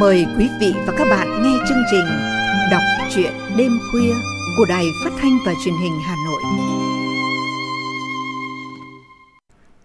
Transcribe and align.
Mời 0.00 0.26
quý 0.38 0.48
vị 0.60 0.72
và 0.86 0.94
các 0.98 1.06
bạn 1.10 1.42
nghe 1.42 1.58
chương 1.68 1.82
trình 1.90 2.06
Đọc 2.70 2.82
truyện 3.14 3.32
đêm 3.56 3.78
khuya 3.90 4.14
của 4.56 4.64
Đài 4.68 4.84
Phát 5.04 5.10
thanh 5.18 5.38
và 5.46 5.52
Truyền 5.64 5.74
hình 5.82 6.00
Hà 6.04 6.16
Nội. 6.26 6.42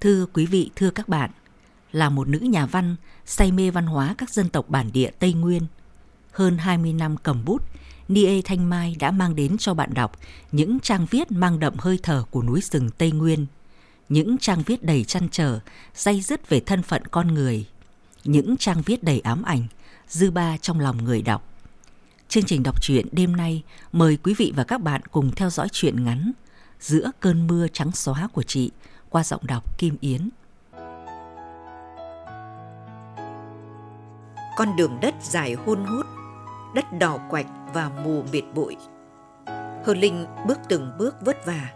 Thưa 0.01 0.25
quý 0.33 0.45
vị, 0.45 0.69
thưa 0.75 0.89
các 0.89 1.09
bạn, 1.09 1.29
là 1.91 2.09
một 2.09 2.27
nữ 2.27 2.39
nhà 2.39 2.65
văn 2.65 2.95
say 3.25 3.51
mê 3.51 3.71
văn 3.71 3.85
hóa 3.85 4.15
các 4.17 4.29
dân 4.29 4.49
tộc 4.49 4.69
bản 4.69 4.89
địa 4.93 5.11
Tây 5.19 5.33
Nguyên. 5.33 5.61
Hơn 6.31 6.57
20 6.57 6.93
năm 6.93 7.15
cầm 7.23 7.45
bút, 7.45 7.61
Nie 8.07 8.41
Thanh 8.41 8.69
Mai 8.69 8.95
đã 8.99 9.11
mang 9.11 9.35
đến 9.35 9.57
cho 9.57 9.73
bạn 9.73 9.93
đọc 9.93 10.19
những 10.51 10.79
trang 10.79 11.05
viết 11.09 11.31
mang 11.31 11.59
đậm 11.59 11.73
hơi 11.77 11.99
thở 12.03 12.23
của 12.31 12.43
núi 12.43 12.61
rừng 12.61 12.89
Tây 12.97 13.11
Nguyên. 13.11 13.45
Những 14.09 14.37
trang 14.37 14.63
viết 14.65 14.83
đầy 14.83 15.03
chăn 15.03 15.29
trở, 15.31 15.59
day 15.95 16.21
dứt 16.21 16.49
về 16.49 16.59
thân 16.59 16.83
phận 16.83 17.05
con 17.11 17.33
người. 17.33 17.65
Những 18.23 18.57
trang 18.57 18.81
viết 18.81 19.03
đầy 19.03 19.19
ám 19.19 19.43
ảnh, 19.43 19.67
dư 20.11 20.31
ba 20.31 20.57
trong 20.57 20.79
lòng 20.79 21.03
người 21.03 21.21
đọc. 21.21 21.43
Chương 22.27 22.43
trình 22.43 22.63
đọc 22.63 22.81
truyện 22.81 23.07
đêm 23.11 23.35
nay 23.35 23.63
mời 23.91 24.17
quý 24.23 24.33
vị 24.37 24.53
và 24.55 24.63
các 24.63 24.81
bạn 24.81 25.01
cùng 25.11 25.31
theo 25.35 25.49
dõi 25.49 25.67
truyện 25.71 26.05
ngắn 26.05 26.31
Giữa 26.81 27.11
cơn 27.19 27.47
mưa 27.47 27.67
trắng 27.73 27.91
xóa 27.91 28.27
của 28.33 28.43
chị 28.43 28.71
qua 29.09 29.23
giọng 29.23 29.47
đọc 29.47 29.77
Kim 29.77 29.97
Yến. 30.01 30.29
Con 34.57 34.75
đường 34.77 34.97
đất 35.01 35.15
dài 35.21 35.53
hun 35.53 35.85
hút, 35.85 36.05
đất 36.75 36.85
đỏ 36.99 37.19
quạch 37.29 37.45
và 37.73 37.89
mù 38.03 38.23
mịt 38.31 38.43
bụi. 38.53 38.77
hờ 39.85 39.93
Linh 39.93 40.25
bước 40.47 40.59
từng 40.69 40.91
bước 40.97 41.15
vất 41.21 41.45
vả, 41.45 41.69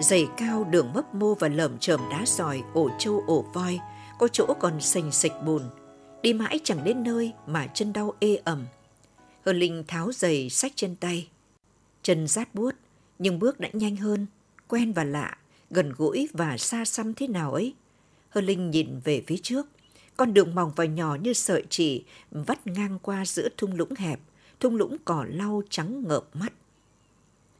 giày 0.00 0.28
cao 0.36 0.64
đường 0.64 0.92
mấp 0.92 1.14
mô 1.14 1.34
và 1.34 1.48
lởm 1.48 1.78
chởm 1.78 2.00
đá 2.10 2.24
sỏi, 2.24 2.62
ổ 2.74 2.90
trâu 2.98 3.24
ổ 3.26 3.44
voi, 3.52 3.80
có 4.18 4.28
chỗ 4.28 4.54
còn 4.60 4.80
sành 4.80 5.12
sạch 5.12 5.32
bùn. 5.44 5.62
Đi 6.22 6.32
mãi 6.32 6.60
chẳng 6.64 6.84
đến 6.84 7.02
nơi 7.02 7.32
mà 7.46 7.66
chân 7.66 7.92
đau 7.92 8.14
ê 8.18 8.36
ẩm. 8.44 8.66
Hờ 9.44 9.52
Linh 9.52 9.84
tháo 9.88 10.12
giày 10.12 10.50
sách 10.50 10.72
trên 10.76 10.96
tay. 10.96 11.28
Chân 12.02 12.28
rát 12.28 12.54
buốt, 12.54 12.74
nhưng 13.18 13.38
bước 13.38 13.60
đã 13.60 13.68
nhanh 13.72 13.96
hơn, 13.96 14.26
quen 14.68 14.92
và 14.92 15.04
lạ, 15.04 15.38
gần 15.70 15.92
gũi 15.96 16.28
và 16.32 16.58
xa 16.58 16.84
xăm 16.84 17.14
thế 17.14 17.26
nào 17.26 17.52
ấy. 17.52 17.74
Hờ 18.28 18.40
Linh 18.40 18.70
nhìn 18.70 19.00
về 19.04 19.22
phía 19.26 19.36
trước, 19.42 19.66
con 20.16 20.34
đường 20.34 20.54
mỏng 20.54 20.72
và 20.76 20.84
nhỏ 20.84 21.16
như 21.22 21.32
sợi 21.32 21.64
chỉ 21.68 22.04
vắt 22.30 22.66
ngang 22.66 22.98
qua 23.02 23.24
giữa 23.24 23.48
thung 23.56 23.74
lũng 23.74 23.94
hẹp, 23.96 24.20
thung 24.60 24.76
lũng 24.76 24.96
cỏ 25.04 25.26
lau 25.28 25.62
trắng 25.70 26.04
ngợp 26.08 26.36
mắt. 26.36 26.52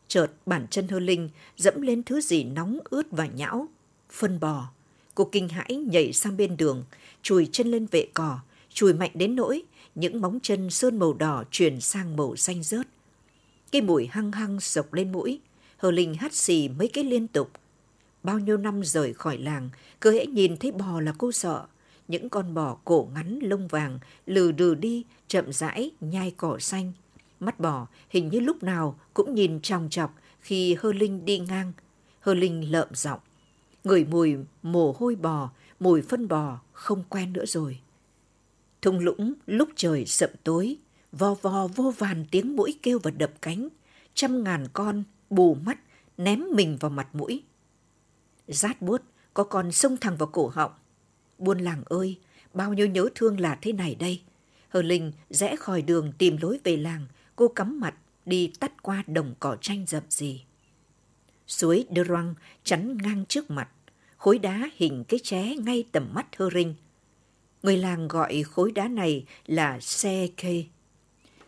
Chợt 0.08 0.28
bàn 0.46 0.66
chân 0.70 0.88
Hơ 0.88 0.98
Linh 0.98 1.28
dẫm 1.56 1.82
lên 1.82 2.02
thứ 2.02 2.20
gì 2.20 2.44
nóng 2.44 2.78
ướt 2.84 3.06
và 3.10 3.26
nhão, 3.26 3.68
phân 4.10 4.40
bò. 4.40 4.68
Cô 5.14 5.28
kinh 5.32 5.48
hãi 5.48 5.76
nhảy 5.76 6.12
sang 6.12 6.36
bên 6.36 6.56
đường, 6.56 6.84
chùi 7.22 7.48
chân 7.52 7.70
lên 7.70 7.86
vệ 7.86 8.06
cỏ, 8.14 8.38
chùi 8.74 8.92
mạnh 8.92 9.10
đến 9.14 9.36
nỗi 9.36 9.62
những 9.94 10.20
móng 10.20 10.38
chân 10.42 10.70
sơn 10.70 10.98
màu 10.98 11.12
đỏ 11.12 11.44
chuyển 11.50 11.80
sang 11.80 12.16
màu 12.16 12.36
xanh 12.36 12.62
rớt. 12.62 12.86
Cái 13.72 13.82
mùi 13.82 14.06
hăng 14.06 14.32
hăng 14.32 14.60
sộc 14.60 14.92
lên 14.92 15.12
mũi, 15.12 15.40
Hờ 15.76 15.90
Linh 15.90 16.14
hắt 16.14 16.34
xì 16.34 16.68
mấy 16.68 16.88
cái 16.88 17.04
liên 17.04 17.28
tục. 17.28 17.50
Bao 18.22 18.38
nhiêu 18.38 18.56
năm 18.56 18.84
rời 18.84 19.12
khỏi 19.12 19.38
làng, 19.38 19.70
cứ 20.00 20.12
hễ 20.12 20.26
nhìn 20.26 20.56
thấy 20.56 20.72
bò 20.72 21.00
là 21.00 21.14
cô 21.18 21.32
sợ. 21.32 21.66
Những 22.08 22.28
con 22.28 22.54
bò 22.54 22.76
cổ 22.84 23.08
ngắn 23.14 23.38
lông 23.42 23.68
vàng 23.68 23.98
lừ 24.26 24.52
đừ 24.52 24.74
đi, 24.74 25.04
chậm 25.28 25.52
rãi, 25.52 25.90
nhai 26.00 26.34
cỏ 26.36 26.58
xanh. 26.58 26.92
Mắt 27.40 27.60
bò 27.60 27.86
hình 28.10 28.28
như 28.28 28.40
lúc 28.40 28.62
nào 28.62 28.98
cũng 29.14 29.34
nhìn 29.34 29.60
tròng 29.60 29.88
chọc 29.90 30.14
khi 30.40 30.74
Hơ 30.74 30.92
Linh 30.92 31.24
đi 31.24 31.38
ngang. 31.38 31.72
Hơ 32.20 32.34
Linh 32.34 32.72
lợm 32.72 32.88
giọng. 32.92 33.20
Người 33.84 34.04
mùi 34.04 34.36
mồ 34.62 34.94
hôi 34.98 35.14
bò, 35.14 35.50
mùi 35.80 36.02
phân 36.02 36.28
bò 36.28 36.60
không 36.72 37.04
quen 37.08 37.32
nữa 37.32 37.46
rồi. 37.46 37.78
Thung 38.82 38.98
lũng 38.98 39.32
lúc 39.46 39.68
trời 39.76 40.06
sậm 40.06 40.30
tối, 40.44 40.76
vò 41.12 41.34
vò 41.34 41.66
vô 41.66 41.92
vàn 41.98 42.24
tiếng 42.30 42.56
mũi 42.56 42.78
kêu 42.82 42.98
và 43.02 43.10
đập 43.10 43.32
cánh, 43.42 43.68
trăm 44.14 44.44
ngàn 44.44 44.66
con 44.72 45.04
bù 45.30 45.54
mắt 45.54 45.78
ném 46.18 46.42
mình 46.54 46.76
vào 46.80 46.90
mặt 46.90 47.14
mũi. 47.14 47.42
Rát 48.48 48.82
buốt 48.82 49.02
có 49.34 49.44
con 49.44 49.72
xông 49.72 49.96
thẳng 49.96 50.16
vào 50.16 50.26
cổ 50.26 50.48
họng. 50.54 50.72
Buôn 51.38 51.58
làng 51.58 51.82
ơi, 51.84 52.18
bao 52.54 52.74
nhiêu 52.74 52.86
nhớ 52.86 53.08
thương 53.14 53.40
là 53.40 53.58
thế 53.62 53.72
này 53.72 53.94
đây. 53.94 54.22
Hờ 54.68 54.82
Linh 54.82 55.12
rẽ 55.30 55.56
khỏi 55.56 55.82
đường 55.82 56.12
tìm 56.18 56.36
lối 56.40 56.58
về 56.64 56.76
làng, 56.76 57.06
cô 57.36 57.48
cắm 57.48 57.80
mặt 57.80 57.94
đi 58.26 58.52
tắt 58.60 58.82
qua 58.82 59.04
đồng 59.06 59.34
cỏ 59.40 59.56
tranh 59.60 59.84
rậm 59.88 60.02
gì. 60.08 60.44
Suối 61.46 61.86
Đơ 61.90 62.04
Răng 62.04 62.34
chắn 62.64 62.98
ngang 63.02 63.24
trước 63.28 63.50
mặt, 63.50 63.68
khối 64.16 64.38
đá 64.38 64.70
hình 64.76 65.04
cái 65.08 65.20
ché 65.22 65.56
ngay 65.56 65.84
tầm 65.92 66.08
mắt 66.14 66.26
Hơ 66.36 66.50
Rinh. 66.54 66.74
Người 67.62 67.76
làng 67.76 68.08
gọi 68.08 68.42
khối 68.42 68.72
đá 68.72 68.88
này 68.88 69.24
là 69.46 69.80
xe 69.80 70.28
cây. 70.42 70.68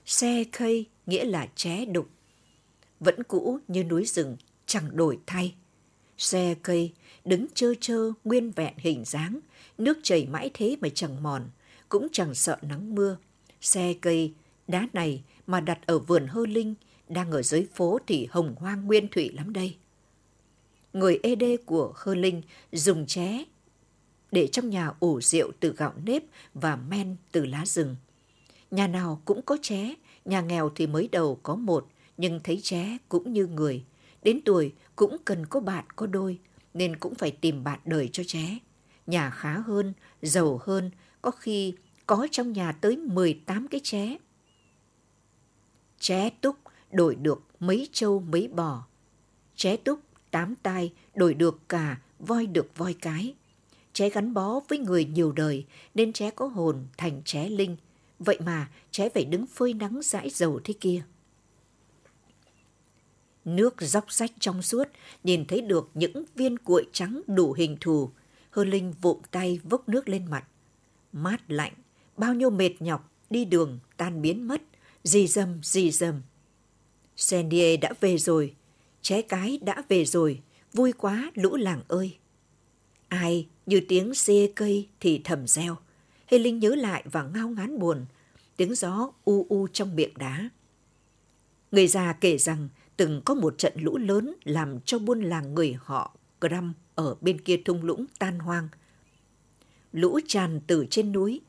Xe 0.06 0.44
cây 0.52 0.86
nghĩa 1.06 1.24
là 1.24 1.48
ché 1.56 1.84
đục. 1.84 2.08
Vẫn 3.00 3.22
cũ 3.22 3.58
như 3.68 3.84
núi 3.84 4.04
rừng, 4.04 4.36
chẳng 4.66 4.96
đổi 4.96 5.18
thay. 5.26 5.54
Xe 6.18 6.54
cây 6.62 6.92
đứng 7.24 7.46
trơ 7.54 7.74
trơ 7.80 8.12
nguyên 8.24 8.50
vẹn 8.50 8.74
hình 8.76 9.04
dáng, 9.04 9.40
nước 9.78 9.98
chảy 10.02 10.26
mãi 10.26 10.50
thế 10.54 10.76
mà 10.80 10.88
chẳng 10.94 11.22
mòn, 11.22 11.50
cũng 11.88 12.08
chẳng 12.12 12.34
sợ 12.34 12.58
nắng 12.62 12.94
mưa. 12.94 13.16
Xe 13.60 13.94
cây, 14.00 14.32
đá 14.68 14.88
này 14.92 15.22
mà 15.46 15.60
đặt 15.60 15.86
ở 15.86 15.98
vườn 15.98 16.26
hơ 16.26 16.46
linh, 16.46 16.74
đang 17.08 17.30
ở 17.30 17.42
dưới 17.42 17.66
phố 17.74 17.98
thì 18.06 18.28
hồng 18.30 18.54
hoang 18.58 18.86
nguyên 18.86 19.08
thủy 19.08 19.30
lắm 19.34 19.52
đây. 19.52 19.76
Người 20.92 21.20
ê 21.22 21.34
đê 21.34 21.56
của 21.56 21.92
hơ 21.96 22.14
linh 22.14 22.42
dùng 22.72 23.06
ché 23.06 23.44
để 24.34 24.46
trong 24.46 24.70
nhà 24.70 24.90
ủ 25.00 25.20
rượu 25.20 25.52
từ 25.60 25.74
gạo 25.76 25.92
nếp 26.04 26.22
và 26.54 26.76
men 26.76 27.16
từ 27.32 27.46
lá 27.46 27.66
rừng. 27.66 27.96
Nhà 28.70 28.86
nào 28.86 29.22
cũng 29.24 29.42
có 29.42 29.56
ché, 29.62 29.94
nhà 30.24 30.40
nghèo 30.40 30.70
thì 30.74 30.86
mới 30.86 31.08
đầu 31.12 31.40
có 31.42 31.54
một, 31.54 31.88
nhưng 32.16 32.40
thấy 32.44 32.60
ché 32.62 32.98
cũng 33.08 33.32
như 33.32 33.46
người. 33.46 33.84
Đến 34.22 34.40
tuổi 34.44 34.72
cũng 34.96 35.16
cần 35.24 35.46
có 35.46 35.60
bạn 35.60 35.84
có 35.96 36.06
đôi, 36.06 36.38
nên 36.74 36.96
cũng 36.96 37.14
phải 37.14 37.30
tìm 37.30 37.64
bạn 37.64 37.80
đời 37.84 38.08
cho 38.12 38.22
ché. 38.26 38.58
Nhà 39.06 39.30
khá 39.30 39.58
hơn, 39.66 39.92
giàu 40.22 40.60
hơn, 40.62 40.90
có 41.22 41.30
khi 41.30 41.74
có 42.06 42.26
trong 42.30 42.52
nhà 42.52 42.72
tới 42.72 42.96
18 42.96 43.68
cái 43.68 43.80
ché. 43.84 44.16
Ché 45.98 46.30
túc 46.30 46.56
đổi 46.92 47.14
được 47.14 47.42
mấy 47.60 47.88
trâu 47.92 48.20
mấy 48.20 48.48
bò. 48.48 48.86
Ché 49.56 49.76
túc 49.76 50.00
tám 50.30 50.54
tai 50.62 50.92
đổi 51.14 51.34
được 51.34 51.68
cả 51.68 51.96
voi 52.18 52.46
được 52.46 52.76
voi 52.76 52.94
cái. 53.00 53.34
Trẻ 53.94 54.10
gắn 54.10 54.34
bó 54.34 54.60
với 54.68 54.78
người 54.78 55.04
nhiều 55.04 55.32
đời 55.32 55.64
nên 55.94 56.12
trẻ 56.12 56.30
có 56.30 56.46
hồn 56.46 56.86
thành 56.96 57.22
trẻ 57.24 57.48
linh. 57.48 57.76
Vậy 58.18 58.38
mà 58.44 58.70
trẻ 58.90 59.08
phải 59.08 59.24
đứng 59.24 59.46
phơi 59.46 59.74
nắng 59.74 60.00
dãi 60.02 60.30
dầu 60.30 60.60
thế 60.64 60.74
kia. 60.80 61.02
Nước 63.44 63.80
dốc 63.80 64.12
rách 64.12 64.30
trong 64.40 64.62
suốt, 64.62 64.88
nhìn 65.24 65.44
thấy 65.44 65.60
được 65.60 65.90
những 65.94 66.24
viên 66.34 66.58
cuội 66.58 66.86
trắng 66.92 67.20
đủ 67.26 67.52
hình 67.52 67.76
thù. 67.80 68.10
Hơ 68.50 68.64
Linh 68.64 68.92
vụm 69.00 69.18
tay 69.30 69.60
vốc 69.64 69.88
nước 69.88 70.08
lên 70.08 70.26
mặt. 70.30 70.44
Mát 71.12 71.40
lạnh, 71.48 71.72
bao 72.16 72.34
nhiêu 72.34 72.50
mệt 72.50 72.82
nhọc, 72.82 73.12
đi 73.30 73.44
đường 73.44 73.78
tan 73.96 74.22
biến 74.22 74.48
mất, 74.48 74.62
dì 75.04 75.26
dầm 75.26 75.60
dì 75.62 75.90
dầm. 75.90 76.22
sandie 77.16 77.76
đã 77.76 77.92
về 78.00 78.18
rồi, 78.18 78.54
trẻ 79.02 79.22
cái 79.22 79.58
đã 79.62 79.82
về 79.88 80.04
rồi, 80.04 80.42
vui 80.72 80.92
quá 80.92 81.30
lũ 81.34 81.56
làng 81.56 81.82
ơi. 81.88 82.18
Ai 83.14 83.46
như 83.66 83.80
tiếng 83.88 84.14
xe 84.14 84.48
cây 84.54 84.88
thì 85.00 85.20
thầm 85.24 85.46
reo. 85.46 85.76
Hê 86.26 86.38
Linh 86.38 86.58
nhớ 86.58 86.74
lại 86.74 87.04
và 87.12 87.22
ngao 87.22 87.48
ngán 87.48 87.78
buồn, 87.78 88.04
tiếng 88.56 88.74
gió 88.74 89.12
u 89.24 89.46
u 89.48 89.66
trong 89.72 89.96
miệng 89.96 90.12
đá. 90.18 90.48
Người 91.72 91.86
già 91.86 92.12
kể 92.12 92.38
rằng 92.38 92.68
từng 92.96 93.22
có 93.24 93.34
một 93.34 93.58
trận 93.58 93.72
lũ 93.76 93.98
lớn 93.98 94.34
làm 94.44 94.80
cho 94.80 94.98
buôn 94.98 95.22
làng 95.22 95.54
người 95.54 95.76
họ 95.80 96.16
Gram 96.40 96.74
ở 96.94 97.16
bên 97.20 97.40
kia 97.40 97.56
thung 97.64 97.84
lũng 97.84 98.06
tan 98.18 98.38
hoang. 98.38 98.68
Lũ 99.92 100.20
tràn 100.26 100.60
từ 100.66 100.86
trên 100.90 101.12
núi, 101.12 101.40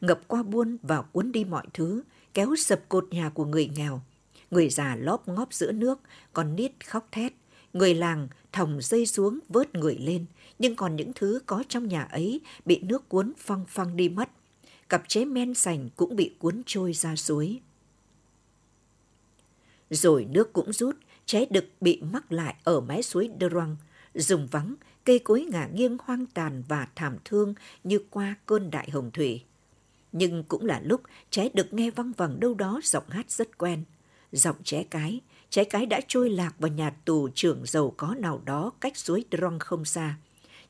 ngập 0.00 0.28
qua 0.28 0.42
buôn 0.42 0.76
và 0.82 1.02
cuốn 1.02 1.32
đi 1.32 1.44
mọi 1.44 1.66
thứ, 1.74 2.02
kéo 2.34 2.56
sập 2.56 2.88
cột 2.88 3.08
nhà 3.10 3.28
của 3.28 3.44
người 3.44 3.70
nghèo. 3.76 4.00
Người 4.50 4.68
già 4.68 4.96
lóp 4.96 5.28
ngóp 5.28 5.52
giữa 5.52 5.72
nước, 5.72 6.00
còn 6.32 6.56
nít 6.56 6.72
khóc 6.86 7.08
thét. 7.12 7.32
Người 7.72 7.94
làng 7.94 8.28
thòng 8.52 8.78
dây 8.82 9.06
xuống 9.06 9.38
vớt 9.48 9.74
người 9.74 9.96
lên, 10.00 10.26
nhưng 10.58 10.76
còn 10.76 10.96
những 10.96 11.12
thứ 11.14 11.40
có 11.46 11.64
trong 11.68 11.88
nhà 11.88 12.02
ấy 12.02 12.40
bị 12.64 12.80
nước 12.82 13.08
cuốn 13.08 13.32
phăng 13.38 13.64
phăng 13.68 13.96
đi 13.96 14.08
mất. 14.08 14.30
Cặp 14.88 15.08
chế 15.08 15.24
men 15.24 15.54
sành 15.54 15.88
cũng 15.96 16.16
bị 16.16 16.34
cuốn 16.38 16.62
trôi 16.66 16.92
ra 16.92 17.16
suối. 17.16 17.60
Rồi 19.90 20.26
nước 20.30 20.52
cũng 20.52 20.72
rút, 20.72 20.96
trái 21.26 21.46
đực 21.50 21.64
bị 21.80 22.02
mắc 22.12 22.32
lại 22.32 22.54
ở 22.64 22.80
mái 22.80 23.02
suối 23.02 23.28
Đơ 23.38 23.48
Răng. 23.48 23.76
Dùng 24.14 24.46
vắng, 24.50 24.74
cây 25.04 25.18
cối 25.18 25.46
ngả 25.50 25.68
nghiêng 25.74 25.96
hoang 26.04 26.26
tàn 26.26 26.62
và 26.68 26.88
thảm 26.94 27.16
thương 27.24 27.54
như 27.84 27.98
qua 28.10 28.34
cơn 28.46 28.70
đại 28.70 28.90
hồng 28.90 29.10
thủy. 29.10 29.42
Nhưng 30.12 30.44
cũng 30.44 30.66
là 30.66 30.80
lúc 30.84 31.00
trái 31.30 31.50
đực 31.54 31.72
nghe 31.74 31.90
văng 31.90 32.12
vẳng 32.12 32.40
đâu 32.40 32.54
đó 32.54 32.80
giọng 32.84 33.08
hát 33.08 33.30
rất 33.30 33.58
quen. 33.58 33.84
Giọng 34.32 34.56
trẻ 34.64 34.84
cái, 34.90 35.20
trái 35.50 35.64
cái 35.64 35.86
đã 35.86 36.00
trôi 36.08 36.30
lạc 36.30 36.54
vào 36.58 36.70
nhà 36.70 36.90
tù 37.04 37.28
trưởng 37.34 37.60
giàu 37.64 37.94
có 37.96 38.14
nào 38.18 38.42
đó 38.44 38.72
cách 38.80 38.96
suối 38.96 39.24
Drong 39.30 39.58
không 39.58 39.84
xa. 39.84 40.16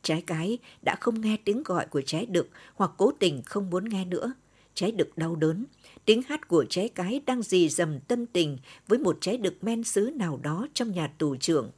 Trái 0.02 0.22
cái 0.26 0.58
đã 0.82 0.96
không 1.00 1.20
nghe 1.20 1.36
tiếng 1.44 1.62
gọi 1.62 1.86
của 1.86 2.02
trái 2.02 2.26
đực 2.26 2.48
hoặc 2.74 2.90
cố 2.96 3.12
tình 3.18 3.42
không 3.42 3.70
muốn 3.70 3.88
nghe 3.88 4.04
nữa. 4.04 4.32
Trái 4.74 4.92
đực 4.92 5.18
đau 5.18 5.36
đớn, 5.36 5.64
tiếng 6.04 6.22
hát 6.22 6.48
của 6.48 6.64
trái 6.68 6.88
cái 6.88 7.20
đang 7.26 7.42
dì 7.42 7.68
dầm 7.68 8.00
tâm 8.00 8.26
tình 8.26 8.58
với 8.88 8.98
một 8.98 9.18
trái 9.20 9.36
đực 9.36 9.64
men 9.64 9.84
sứ 9.84 10.10
nào 10.14 10.40
đó 10.42 10.66
trong 10.74 10.92
nhà 10.92 11.12
tù 11.18 11.36
trưởng. 11.36 11.70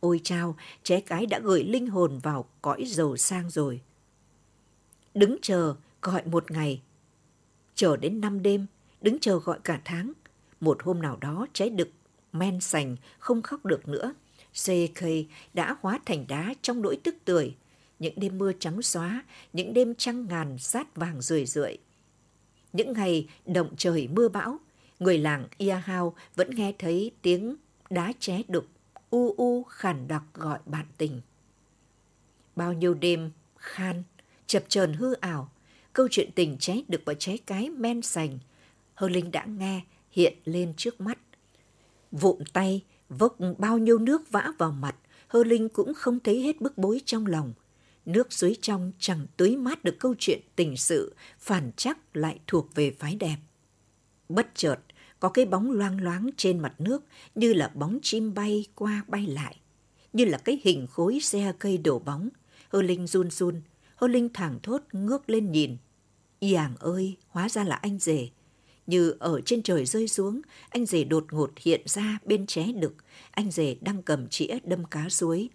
Ôi 0.00 0.20
chao, 0.24 0.56
trái 0.82 1.00
cái 1.00 1.26
đã 1.26 1.38
gửi 1.38 1.64
linh 1.64 1.86
hồn 1.86 2.18
vào 2.18 2.48
cõi 2.62 2.84
giàu 2.86 3.16
sang 3.16 3.50
rồi. 3.50 3.80
Đứng 5.14 5.36
chờ, 5.42 5.74
gọi 6.02 6.22
một 6.24 6.50
ngày. 6.50 6.82
Chờ 7.74 7.96
đến 7.96 8.20
năm 8.20 8.42
đêm, 8.42 8.66
đứng 9.00 9.18
chờ 9.18 9.38
gọi 9.38 9.58
cả 9.64 9.80
tháng. 9.84 10.12
Một 10.60 10.82
hôm 10.82 11.02
nào 11.02 11.16
đó 11.20 11.46
trái 11.52 11.70
đực 11.70 11.88
men 12.32 12.60
sành 12.60 12.96
không 13.18 13.42
khóc 13.42 13.64
được 13.64 13.88
nữa. 13.88 14.14
CK 14.52 15.02
đã 15.54 15.76
hóa 15.80 16.00
thành 16.06 16.24
đá 16.28 16.54
trong 16.62 16.82
nỗi 16.82 16.96
tức 17.04 17.14
tưởi. 17.24 17.54
Những 18.00 18.14
đêm 18.16 18.38
mưa 18.38 18.52
trắng 18.52 18.82
xóa, 18.82 19.24
những 19.52 19.74
đêm 19.74 19.94
trăng 19.94 20.26
ngàn 20.26 20.58
sát 20.58 20.96
vàng 20.96 21.20
rười 21.20 21.46
rượi. 21.46 21.78
Những 22.72 22.92
ngày 22.92 23.28
động 23.46 23.74
trời 23.76 24.08
mưa 24.08 24.28
bão, 24.28 24.58
người 24.98 25.18
làng 25.18 25.48
ia 25.58 25.80
hao 25.84 26.14
vẫn 26.34 26.50
nghe 26.50 26.72
thấy 26.78 27.10
tiếng 27.22 27.56
đá 27.90 28.12
ché 28.20 28.42
đục, 28.48 28.66
u 29.10 29.34
u 29.36 29.62
khàn 29.62 30.08
đặc 30.08 30.22
gọi 30.34 30.58
bạn 30.66 30.86
tình. 30.98 31.20
Bao 32.56 32.72
nhiêu 32.72 32.94
đêm 32.94 33.30
khan, 33.56 34.02
chập 34.46 34.64
chờn 34.68 34.92
hư 34.92 35.12
ảo, 35.12 35.50
câu 35.92 36.08
chuyện 36.10 36.30
tình 36.34 36.56
cháy 36.60 36.84
được 36.88 37.00
và 37.04 37.14
cháy 37.14 37.38
cái 37.46 37.70
men 37.70 38.02
sành, 38.02 38.38
Hơ 38.94 39.08
Linh 39.08 39.30
đã 39.30 39.44
nghe 39.44 39.80
hiện 40.10 40.34
lên 40.44 40.72
trước 40.76 41.00
mắt. 41.00 41.18
Vụn 42.10 42.44
tay, 42.52 42.84
vốc 43.08 43.36
bao 43.58 43.78
nhiêu 43.78 43.98
nước 43.98 44.30
vã 44.30 44.52
vào 44.58 44.72
mặt, 44.72 44.96
Hơ 45.28 45.44
Linh 45.44 45.68
cũng 45.68 45.94
không 45.94 46.20
thấy 46.20 46.42
hết 46.42 46.60
bức 46.60 46.78
bối 46.78 47.00
trong 47.04 47.26
lòng. 47.26 47.52
Nước 48.06 48.32
suối 48.32 48.56
trong 48.62 48.92
chẳng 48.98 49.26
tưới 49.36 49.56
mát 49.56 49.84
được 49.84 49.96
câu 49.98 50.14
chuyện 50.18 50.40
tình 50.56 50.76
sự, 50.76 51.14
phản 51.38 51.70
chắc 51.76 52.16
lại 52.16 52.38
thuộc 52.46 52.74
về 52.74 52.90
phái 52.90 53.14
đẹp. 53.14 53.36
Bất 54.28 54.48
chợt, 54.54 54.78
có 55.20 55.28
cái 55.28 55.44
bóng 55.44 55.70
loang 55.70 56.00
loáng 56.00 56.30
trên 56.36 56.58
mặt 56.58 56.74
nước 56.78 57.04
như 57.34 57.52
là 57.52 57.70
bóng 57.74 57.98
chim 58.02 58.34
bay 58.34 58.64
qua 58.74 59.04
bay 59.08 59.26
lại, 59.26 59.56
như 60.12 60.24
là 60.24 60.38
cái 60.38 60.60
hình 60.62 60.86
khối 60.86 61.20
xe 61.20 61.52
cây 61.58 61.78
đổ 61.78 61.98
bóng. 61.98 62.28
Hơ 62.68 62.82
Linh 62.82 63.06
run 63.06 63.30
run, 63.30 63.62
Hơ 63.96 64.06
Linh 64.06 64.28
thẳng 64.34 64.58
thốt 64.62 64.82
ngước 64.92 65.30
lên 65.30 65.52
nhìn. 65.52 65.76
Yàng 66.40 66.76
ơi, 66.78 67.16
hóa 67.28 67.48
ra 67.48 67.64
là 67.64 67.76
anh 67.76 67.98
rể. 67.98 68.28
Như 68.86 69.14
ở 69.18 69.40
trên 69.40 69.62
trời 69.62 69.86
rơi 69.86 70.08
xuống, 70.08 70.40
anh 70.68 70.86
rể 70.86 71.04
đột 71.04 71.26
ngột 71.30 71.50
hiện 71.60 71.80
ra 71.84 72.18
bên 72.24 72.46
ché 72.46 72.66
đực. 72.72 72.94
Anh 73.30 73.50
rể 73.50 73.76
đang 73.80 74.02
cầm 74.02 74.28
chĩa 74.28 74.58
đâm 74.64 74.84
cá 74.84 75.08
suối. 75.08 75.48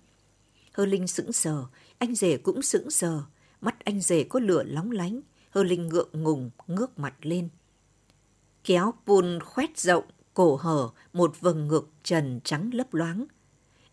Hơ 0.72 0.86
Linh 0.86 1.08
sững 1.08 1.34
sờ, 1.34 1.66
anh 2.06 2.16
rể 2.16 2.38
cũng 2.38 2.62
sững 2.62 2.90
sờ. 2.90 3.22
Mắt 3.62 3.86
anh 3.86 4.02
rể 4.02 4.24
có 4.24 4.40
lửa 4.40 4.64
lóng 4.64 4.92
lánh. 4.92 5.22
Hơ 5.50 5.64
Linh 5.64 5.88
ngượng 5.88 6.10
ngùng, 6.14 6.50
ngước 6.68 7.00
mặt 7.00 7.14
lên. 7.22 7.50
Kéo 8.64 8.94
pun 9.06 9.40
khoét 9.40 9.78
rộng, 9.78 10.04
cổ 10.34 10.56
hở, 10.56 10.90
một 11.14 11.42
vầng 11.42 11.68
ngực 11.68 11.90
trần 12.04 12.40
trắng 12.44 12.70
lấp 12.74 12.94
loáng. 12.94 13.26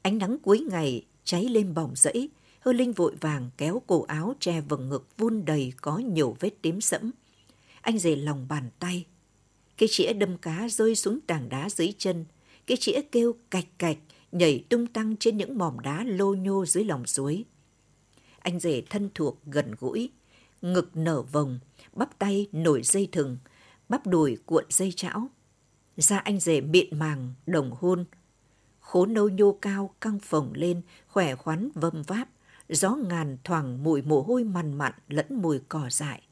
Ánh 0.02 0.18
nắng 0.18 0.36
cuối 0.42 0.60
ngày 0.70 1.06
cháy 1.24 1.44
lên 1.44 1.74
bỏng 1.74 1.92
rẫy, 1.96 2.30
Hơ 2.60 2.72
Linh 2.72 2.92
vội 2.92 3.14
vàng 3.20 3.50
kéo 3.56 3.82
cổ 3.86 4.02
áo 4.02 4.34
che 4.40 4.60
vầng 4.60 4.88
ngực 4.88 5.08
vun 5.18 5.44
đầy 5.44 5.72
có 5.80 5.98
nhiều 5.98 6.36
vết 6.40 6.62
tím 6.62 6.80
sẫm. 6.80 7.10
Anh 7.80 7.98
rể 7.98 8.16
lòng 8.16 8.46
bàn 8.48 8.70
tay. 8.78 9.06
Cái 9.76 9.88
chĩa 9.92 10.12
đâm 10.12 10.38
cá 10.38 10.68
rơi 10.68 10.94
xuống 10.94 11.20
tảng 11.20 11.48
đá 11.48 11.68
dưới 11.70 11.92
chân. 11.98 12.24
Cái 12.66 12.76
chĩa 12.76 13.00
kêu 13.12 13.34
cạch 13.50 13.78
cạch, 13.78 13.98
nhảy 14.32 14.64
tung 14.68 14.86
tăng 14.86 15.16
trên 15.16 15.36
những 15.36 15.58
mỏm 15.58 15.80
đá 15.80 16.04
lô 16.04 16.34
nhô 16.34 16.66
dưới 16.66 16.84
lòng 16.84 17.06
suối. 17.06 17.44
Anh 18.42 18.60
rể 18.60 18.82
thân 18.90 19.10
thuộc 19.14 19.38
gần 19.46 19.74
gũi, 19.80 20.10
ngực 20.62 20.96
nở 20.96 21.22
vòng, 21.22 21.58
bắp 21.92 22.18
tay 22.18 22.46
nổi 22.52 22.82
dây 22.82 23.08
thừng, 23.12 23.38
bắp 23.88 24.06
đùi 24.06 24.36
cuộn 24.46 24.64
dây 24.68 24.92
chảo. 24.92 25.28
Da 25.96 26.18
anh 26.18 26.40
rể 26.40 26.60
mịn 26.60 26.98
màng, 26.98 27.34
đồng 27.46 27.70
hôn. 27.70 28.04
Khố 28.80 29.06
nâu 29.06 29.28
nhô 29.28 29.58
cao 29.62 29.94
căng 30.00 30.18
phồng 30.18 30.52
lên, 30.54 30.82
khỏe 31.08 31.34
khoắn 31.34 31.70
vâm 31.74 32.02
váp, 32.02 32.28
gió 32.68 32.90
ngàn 32.90 33.36
thoảng 33.44 33.82
mùi 33.82 34.02
mồ 34.02 34.22
hôi 34.22 34.44
mằn 34.44 34.78
mặn 34.78 34.92
lẫn 35.08 35.26
mùi 35.30 35.60
cỏ 35.68 35.88
dại. 35.90 36.22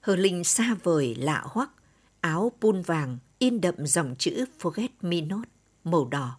Hờ 0.00 0.16
Linh 0.16 0.44
xa 0.44 0.76
vời 0.82 1.14
lạ 1.14 1.42
hoắc, 1.46 1.70
áo 2.20 2.52
pun 2.60 2.82
vàng 2.82 3.18
in 3.38 3.60
đậm 3.60 3.86
dòng 3.86 4.14
chữ 4.18 4.44
Forget 4.60 4.88
Me 5.00 5.20
Not 5.20 5.48
màu 5.84 6.08
đỏ. 6.08 6.38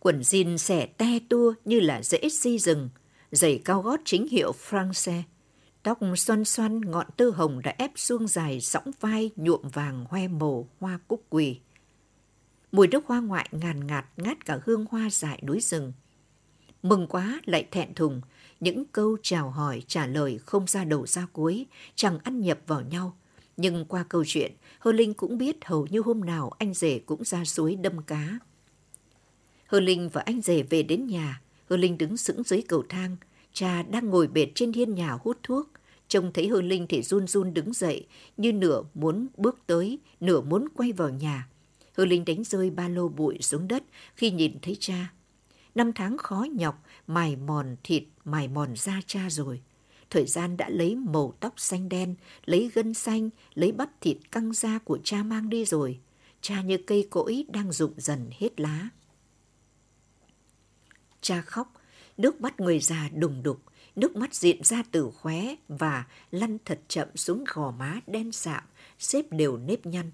Quần 0.00 0.20
jean 0.20 0.56
xẻ 0.56 0.86
te 0.86 1.18
tua 1.28 1.54
như 1.64 1.80
là 1.80 2.02
rễ 2.02 2.28
di 2.30 2.58
rừng, 2.58 2.88
giày 3.30 3.60
cao 3.64 3.82
gót 3.82 4.00
chính 4.04 4.28
hiệu 4.28 4.52
France. 4.68 5.22
Tóc 5.82 5.98
xoăn 6.16 6.44
xoăn 6.44 6.80
ngọn 6.80 7.06
tơ 7.16 7.30
hồng 7.30 7.60
đã 7.62 7.74
ép 7.78 7.90
xuông 7.96 8.26
dài 8.26 8.60
sõng 8.60 8.90
vai 9.00 9.30
nhuộm 9.36 9.68
vàng 9.72 10.04
hoe 10.08 10.28
màu 10.28 10.68
hoa 10.80 10.98
cúc 11.08 11.24
quỳ. 11.30 11.60
Mùi 12.72 12.88
nước 12.88 13.06
hoa 13.06 13.20
ngoại 13.20 13.48
ngàn 13.52 13.86
ngạt 13.86 14.06
ngát 14.16 14.44
cả 14.44 14.60
hương 14.66 14.84
hoa 14.90 15.08
dại 15.10 15.42
núi 15.46 15.60
rừng. 15.60 15.92
Mừng 16.82 17.06
quá 17.06 17.40
lại 17.44 17.66
thẹn 17.70 17.94
thùng, 17.94 18.20
những 18.60 18.84
câu 18.84 19.16
chào 19.22 19.50
hỏi 19.50 19.82
trả 19.86 20.06
lời 20.06 20.38
không 20.38 20.66
ra 20.66 20.84
đầu 20.84 21.06
ra 21.06 21.26
cuối, 21.32 21.66
chẳng 21.94 22.18
ăn 22.24 22.40
nhập 22.40 22.58
vào 22.66 22.80
nhau. 22.80 23.16
Nhưng 23.56 23.84
qua 23.84 24.04
câu 24.08 24.24
chuyện, 24.26 24.52
Hơ 24.78 24.92
Linh 24.92 25.14
cũng 25.14 25.38
biết 25.38 25.64
hầu 25.64 25.86
như 25.86 26.00
hôm 26.00 26.20
nào 26.20 26.50
anh 26.58 26.74
rể 26.74 26.98
cũng 26.98 27.24
ra 27.24 27.44
suối 27.44 27.76
đâm 27.76 28.02
cá. 28.02 28.38
Hơ 29.66 29.80
Linh 29.80 30.08
và 30.08 30.20
anh 30.20 30.40
rể 30.40 30.62
về 30.62 30.82
đến 30.82 31.06
nhà, 31.06 31.40
Hơ 31.70 31.76
Linh 31.76 31.98
đứng 31.98 32.16
sững 32.16 32.42
dưới 32.42 32.62
cầu 32.62 32.84
thang, 32.88 33.16
cha 33.52 33.82
đang 33.82 34.06
ngồi 34.06 34.28
bệt 34.28 34.46
trên 34.54 34.72
hiên 34.72 34.94
nhà 34.94 35.12
hút 35.12 35.38
thuốc. 35.42 35.68
Trông 36.08 36.32
thấy 36.32 36.48
Hơ 36.48 36.60
Linh 36.60 36.86
thì 36.86 37.02
run 37.02 37.26
run 37.26 37.54
đứng 37.54 37.72
dậy, 37.72 38.06
như 38.36 38.52
nửa 38.52 38.82
muốn 38.94 39.26
bước 39.36 39.58
tới, 39.66 39.98
nửa 40.20 40.40
muốn 40.40 40.68
quay 40.74 40.92
vào 40.92 41.10
nhà. 41.10 41.48
Hơ 41.96 42.04
Linh 42.04 42.24
đánh 42.24 42.44
rơi 42.44 42.70
ba 42.70 42.88
lô 42.88 43.08
bụi 43.08 43.38
xuống 43.40 43.68
đất 43.68 43.82
khi 44.14 44.30
nhìn 44.30 44.52
thấy 44.62 44.76
cha. 44.80 45.12
Năm 45.74 45.92
tháng 45.92 46.18
khó 46.18 46.46
nhọc, 46.52 46.84
mài 47.06 47.36
mòn 47.36 47.76
thịt, 47.84 48.02
mài 48.24 48.48
mòn 48.48 48.76
da 48.76 49.00
cha 49.06 49.30
rồi. 49.30 49.60
Thời 50.10 50.26
gian 50.26 50.56
đã 50.56 50.68
lấy 50.68 50.94
màu 50.94 51.34
tóc 51.40 51.54
xanh 51.56 51.88
đen, 51.88 52.14
lấy 52.44 52.70
gân 52.74 52.94
xanh, 52.94 53.30
lấy 53.54 53.72
bắp 53.72 54.00
thịt 54.00 54.16
căng 54.32 54.52
da 54.52 54.78
của 54.78 54.98
cha 55.04 55.22
mang 55.22 55.48
đi 55.48 55.64
rồi. 55.64 55.98
Cha 56.40 56.62
như 56.62 56.78
cây 56.86 57.06
cỗi 57.10 57.44
đang 57.48 57.72
rụng 57.72 57.92
dần 57.96 58.30
hết 58.38 58.60
lá. 58.60 58.88
Cha 61.20 61.40
khóc, 61.40 61.72
nước 62.16 62.40
mắt 62.40 62.60
người 62.60 62.80
già 62.80 63.08
đùng 63.14 63.42
đục, 63.42 63.62
nước 63.96 64.16
mắt 64.16 64.34
diện 64.34 64.64
ra 64.64 64.82
từ 64.90 65.10
khóe 65.10 65.54
và 65.68 66.06
lăn 66.30 66.58
thật 66.64 66.80
chậm 66.88 67.08
xuống 67.16 67.44
gò 67.54 67.70
má 67.70 68.00
đen 68.06 68.32
sạm, 68.32 68.64
xếp 68.98 69.24
đều 69.30 69.56
nếp 69.56 69.86
nhăn. 69.86 70.10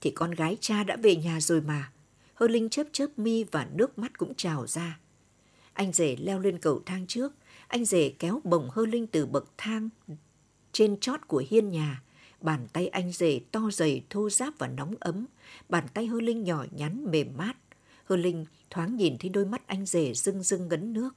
Thì 0.00 0.10
con 0.10 0.30
gái 0.30 0.56
cha 0.60 0.84
đã 0.84 0.96
về 0.96 1.16
nhà 1.16 1.40
rồi 1.40 1.60
mà. 1.60 1.92
Hơ 2.34 2.48
Linh 2.48 2.68
chớp 2.68 2.86
chớp 2.92 3.18
mi 3.18 3.44
và 3.44 3.68
nước 3.74 3.98
mắt 3.98 4.18
cũng 4.18 4.34
trào 4.34 4.66
ra. 4.66 4.98
Anh 5.72 5.92
rể 5.92 6.16
leo 6.16 6.38
lên 6.38 6.58
cầu 6.58 6.82
thang 6.86 7.06
trước, 7.06 7.32
anh 7.68 7.84
rể 7.84 8.12
kéo 8.18 8.40
bồng 8.44 8.70
Hơ 8.70 8.86
Linh 8.86 9.06
từ 9.06 9.26
bậc 9.26 9.52
thang 9.58 9.88
trên 10.72 11.00
chót 11.00 11.20
của 11.26 11.42
hiên 11.50 11.68
nhà. 11.68 12.02
Bàn 12.40 12.66
tay 12.72 12.88
anh 12.88 13.12
rể 13.12 13.40
to 13.52 13.60
dày, 13.72 14.04
thô 14.10 14.30
ráp 14.30 14.58
và 14.58 14.68
nóng 14.68 14.94
ấm. 15.00 15.26
Bàn 15.68 15.84
tay 15.94 16.06
Hơ 16.06 16.20
Linh 16.20 16.44
nhỏ 16.44 16.64
nhắn, 16.70 17.06
mềm 17.10 17.36
mát. 17.36 17.56
Hơ 18.12 18.16
Linh 18.16 18.44
thoáng 18.70 18.96
nhìn 18.96 19.18
thấy 19.18 19.30
đôi 19.30 19.44
mắt 19.44 19.66
anh 19.66 19.86
rể 19.86 20.14
rưng 20.14 20.42
rưng 20.42 20.68
ngấn 20.68 20.92
nước. 20.92 21.10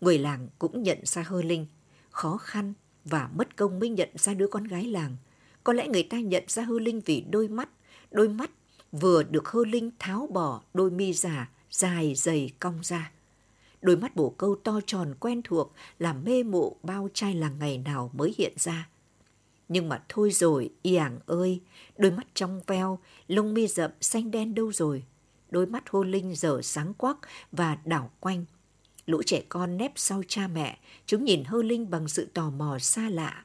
Người 0.00 0.18
làng 0.18 0.48
cũng 0.58 0.82
nhận 0.82 0.98
ra 1.04 1.22
Hơ 1.22 1.42
Linh. 1.42 1.66
Khó 2.10 2.36
khăn 2.36 2.72
và 3.04 3.30
mất 3.34 3.56
công 3.56 3.78
mới 3.78 3.88
nhận 3.88 4.08
ra 4.14 4.34
đứa 4.34 4.46
con 4.46 4.64
gái 4.64 4.84
làng. 4.84 5.16
Có 5.64 5.72
lẽ 5.72 5.88
người 5.88 6.02
ta 6.02 6.20
nhận 6.20 6.44
ra 6.46 6.62
Hơ 6.62 6.78
Linh 6.78 7.00
vì 7.00 7.24
đôi 7.30 7.48
mắt. 7.48 7.68
Đôi 8.10 8.28
mắt 8.28 8.50
vừa 8.92 9.22
được 9.22 9.48
Hơ 9.48 9.64
Linh 9.64 9.90
tháo 9.98 10.26
bỏ 10.26 10.62
đôi 10.74 10.90
mi 10.90 11.12
giả 11.12 11.50
dài 11.70 12.14
dày 12.16 12.50
cong 12.60 12.80
ra. 12.82 13.12
Đôi 13.82 13.96
mắt 13.96 14.16
bổ 14.16 14.30
câu 14.30 14.56
to 14.64 14.80
tròn 14.86 15.14
quen 15.20 15.42
thuộc 15.44 15.72
làm 15.98 16.24
mê 16.24 16.42
mộ 16.42 16.76
bao 16.82 17.08
trai 17.14 17.34
làng 17.34 17.58
ngày 17.58 17.78
nào 17.78 18.10
mới 18.12 18.34
hiện 18.38 18.52
ra. 18.56 18.88
Nhưng 19.68 19.88
mà 19.88 20.04
thôi 20.08 20.30
rồi, 20.30 20.70
y 20.82 20.98
ơi, 21.26 21.60
đôi 21.98 22.12
mắt 22.12 22.26
trong 22.34 22.60
veo, 22.66 22.98
lông 23.28 23.54
mi 23.54 23.66
rậm 23.66 23.90
xanh 24.00 24.30
đen 24.30 24.54
đâu 24.54 24.72
rồi. 24.72 25.04
Đôi 25.52 25.66
mắt 25.66 25.90
hô 25.90 26.02
linh 26.02 26.34
dở 26.34 26.60
sáng 26.62 26.94
quắc 26.94 27.16
và 27.52 27.78
đảo 27.84 28.10
quanh. 28.20 28.44
Lũ 29.06 29.22
trẻ 29.26 29.42
con 29.48 29.76
nép 29.76 29.92
sau 29.96 30.22
cha 30.28 30.48
mẹ, 30.48 30.78
chúng 31.06 31.24
nhìn 31.24 31.44
hơ 31.44 31.62
linh 31.62 31.90
bằng 31.90 32.08
sự 32.08 32.28
tò 32.34 32.50
mò 32.50 32.78
xa 32.78 33.08
lạ. 33.08 33.44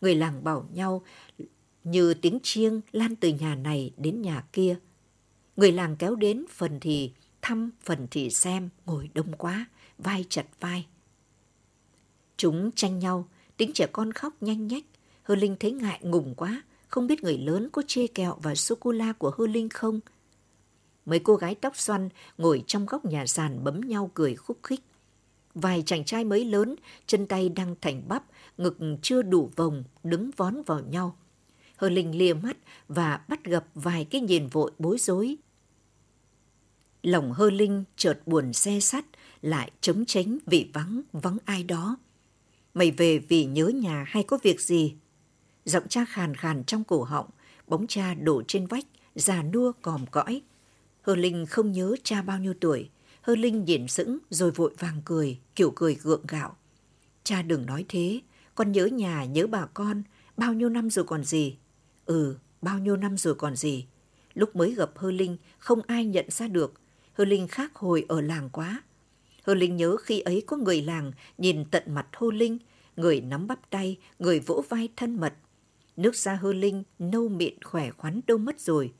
Người 0.00 0.14
làng 0.14 0.44
bảo 0.44 0.68
nhau 0.72 1.02
như 1.84 2.14
tiếng 2.14 2.38
chiêng 2.42 2.80
lan 2.92 3.16
từ 3.16 3.28
nhà 3.28 3.54
này 3.54 3.92
đến 3.96 4.22
nhà 4.22 4.44
kia. 4.52 4.76
Người 5.56 5.72
làng 5.72 5.96
kéo 5.96 6.14
đến 6.14 6.44
phần 6.50 6.80
thì 6.80 7.12
thăm, 7.42 7.70
phần 7.82 8.06
thì 8.10 8.30
xem, 8.30 8.68
ngồi 8.86 9.10
đông 9.14 9.32
quá, 9.32 9.66
vai 9.98 10.24
chặt 10.28 10.46
vai. 10.60 10.86
Chúng 12.36 12.70
tranh 12.72 12.98
nhau, 12.98 13.28
tiếng 13.56 13.72
trẻ 13.72 13.86
con 13.92 14.12
khóc 14.12 14.42
nhanh 14.42 14.66
nhách. 14.66 14.84
Hơ 15.22 15.34
Linh 15.34 15.56
thấy 15.60 15.72
ngại 15.72 15.98
ngùng 16.02 16.34
quá, 16.34 16.62
không 16.88 17.06
biết 17.06 17.22
người 17.22 17.38
lớn 17.38 17.68
có 17.72 17.82
chê 17.86 18.06
kẹo 18.06 18.38
và 18.42 18.54
sô-cô-la 18.54 19.12
của 19.12 19.32
Hơ 19.38 19.46
Linh 19.46 19.68
không. 19.68 20.00
Mấy 21.06 21.18
cô 21.18 21.36
gái 21.36 21.54
tóc 21.54 21.76
xoăn 21.76 22.08
ngồi 22.38 22.64
trong 22.66 22.86
góc 22.86 23.04
nhà 23.04 23.26
sàn 23.26 23.64
bấm 23.64 23.80
nhau 23.80 24.10
cười 24.14 24.34
khúc 24.34 24.58
khích. 24.62 24.80
Vài 25.54 25.82
chàng 25.86 26.04
trai 26.04 26.24
mới 26.24 26.44
lớn, 26.44 26.76
chân 27.06 27.26
tay 27.26 27.48
đang 27.48 27.74
thành 27.80 28.02
bắp, 28.08 28.24
ngực 28.58 28.78
chưa 29.02 29.22
đủ 29.22 29.50
vòng, 29.56 29.84
đứng 30.04 30.30
vón 30.36 30.62
vào 30.62 30.80
nhau. 30.80 31.16
Hơ 31.76 31.88
Linh 31.88 32.18
lia 32.18 32.34
mắt 32.34 32.56
và 32.88 33.20
bắt 33.28 33.44
gặp 33.44 33.64
vài 33.74 34.04
cái 34.04 34.20
nhìn 34.20 34.46
vội 34.46 34.70
bối 34.78 34.98
rối. 34.98 35.36
Lòng 37.02 37.32
Hơ 37.32 37.50
Linh 37.50 37.84
chợt 37.96 38.20
buồn 38.26 38.52
xe 38.52 38.80
sắt, 38.80 39.04
lại 39.42 39.70
chống 39.80 40.04
tránh 40.06 40.38
vì 40.46 40.70
vắng, 40.72 41.02
vắng 41.12 41.36
ai 41.44 41.62
đó. 41.62 41.96
Mày 42.74 42.90
về 42.90 43.18
vì 43.18 43.44
nhớ 43.44 43.66
nhà 43.66 44.04
hay 44.08 44.22
có 44.22 44.38
việc 44.42 44.60
gì? 44.60 44.94
Giọng 45.64 45.88
cha 45.88 46.04
khàn 46.08 46.34
khàn 46.34 46.64
trong 46.64 46.84
cổ 46.84 47.02
họng, 47.02 47.30
bóng 47.66 47.86
cha 47.86 48.14
đổ 48.14 48.42
trên 48.48 48.66
vách, 48.66 48.84
già 49.14 49.42
nua 49.42 49.72
còm 49.82 50.06
cõi. 50.06 50.42
Hơ 51.04 51.16
Linh 51.16 51.46
không 51.46 51.72
nhớ 51.72 51.96
cha 52.02 52.22
bao 52.22 52.38
nhiêu 52.38 52.54
tuổi. 52.60 52.90
Hơ 53.22 53.36
Linh 53.36 53.64
nhìn 53.64 53.88
sững 53.88 54.18
rồi 54.30 54.50
vội 54.50 54.74
vàng 54.78 55.02
cười, 55.04 55.38
kiểu 55.56 55.72
cười 55.76 55.94
gượng 55.94 56.24
gạo. 56.28 56.56
Cha 57.24 57.42
đừng 57.42 57.66
nói 57.66 57.84
thế, 57.88 58.20
con 58.54 58.72
nhớ 58.72 58.86
nhà, 58.86 59.24
nhớ 59.24 59.46
bà 59.46 59.66
con, 59.66 60.02
bao 60.36 60.52
nhiêu 60.52 60.68
năm 60.68 60.90
rồi 60.90 61.04
còn 61.04 61.24
gì. 61.24 61.56
Ừ, 62.06 62.36
bao 62.62 62.78
nhiêu 62.78 62.96
năm 62.96 63.16
rồi 63.16 63.34
còn 63.34 63.56
gì. 63.56 63.86
Lúc 64.34 64.56
mới 64.56 64.74
gặp 64.74 64.90
Hơ 64.96 65.10
Linh, 65.10 65.36
không 65.58 65.80
ai 65.86 66.04
nhận 66.04 66.30
ra 66.30 66.48
được. 66.48 66.72
Hơ 67.12 67.24
Linh 67.24 67.48
khác 67.48 67.74
hồi 67.74 68.04
ở 68.08 68.20
làng 68.20 68.48
quá. 68.52 68.82
Hơ 69.42 69.54
Linh 69.54 69.76
nhớ 69.76 69.96
khi 69.96 70.20
ấy 70.20 70.42
có 70.46 70.56
người 70.56 70.82
làng 70.82 71.12
nhìn 71.38 71.64
tận 71.70 71.82
mặt 71.86 72.06
Hơ 72.12 72.26
Linh, 72.32 72.58
người 72.96 73.20
nắm 73.20 73.46
bắp 73.46 73.70
tay, 73.70 73.98
người 74.18 74.40
vỗ 74.40 74.64
vai 74.68 74.88
thân 74.96 75.20
mật. 75.20 75.34
Nước 75.96 76.16
da 76.16 76.34
Hơ 76.34 76.52
Linh 76.52 76.82
nâu 76.98 77.28
mịn 77.28 77.62
khỏe 77.62 77.90
khoắn 77.90 78.20
đâu 78.26 78.38
mất 78.38 78.60
rồi. 78.60 78.92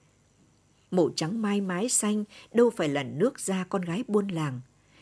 Màu 0.95 1.11
trắng 1.17 1.43
mai 1.43 1.61
mái 1.61 1.89
xanh 1.89 2.25
đâu 2.53 2.71
phải 2.71 2.89
là 2.89 3.03
nước 3.03 3.41
da 3.41 3.65
con 3.65 3.83
gái 3.83 4.05
buôn 4.09 4.29
làng. 4.29 4.61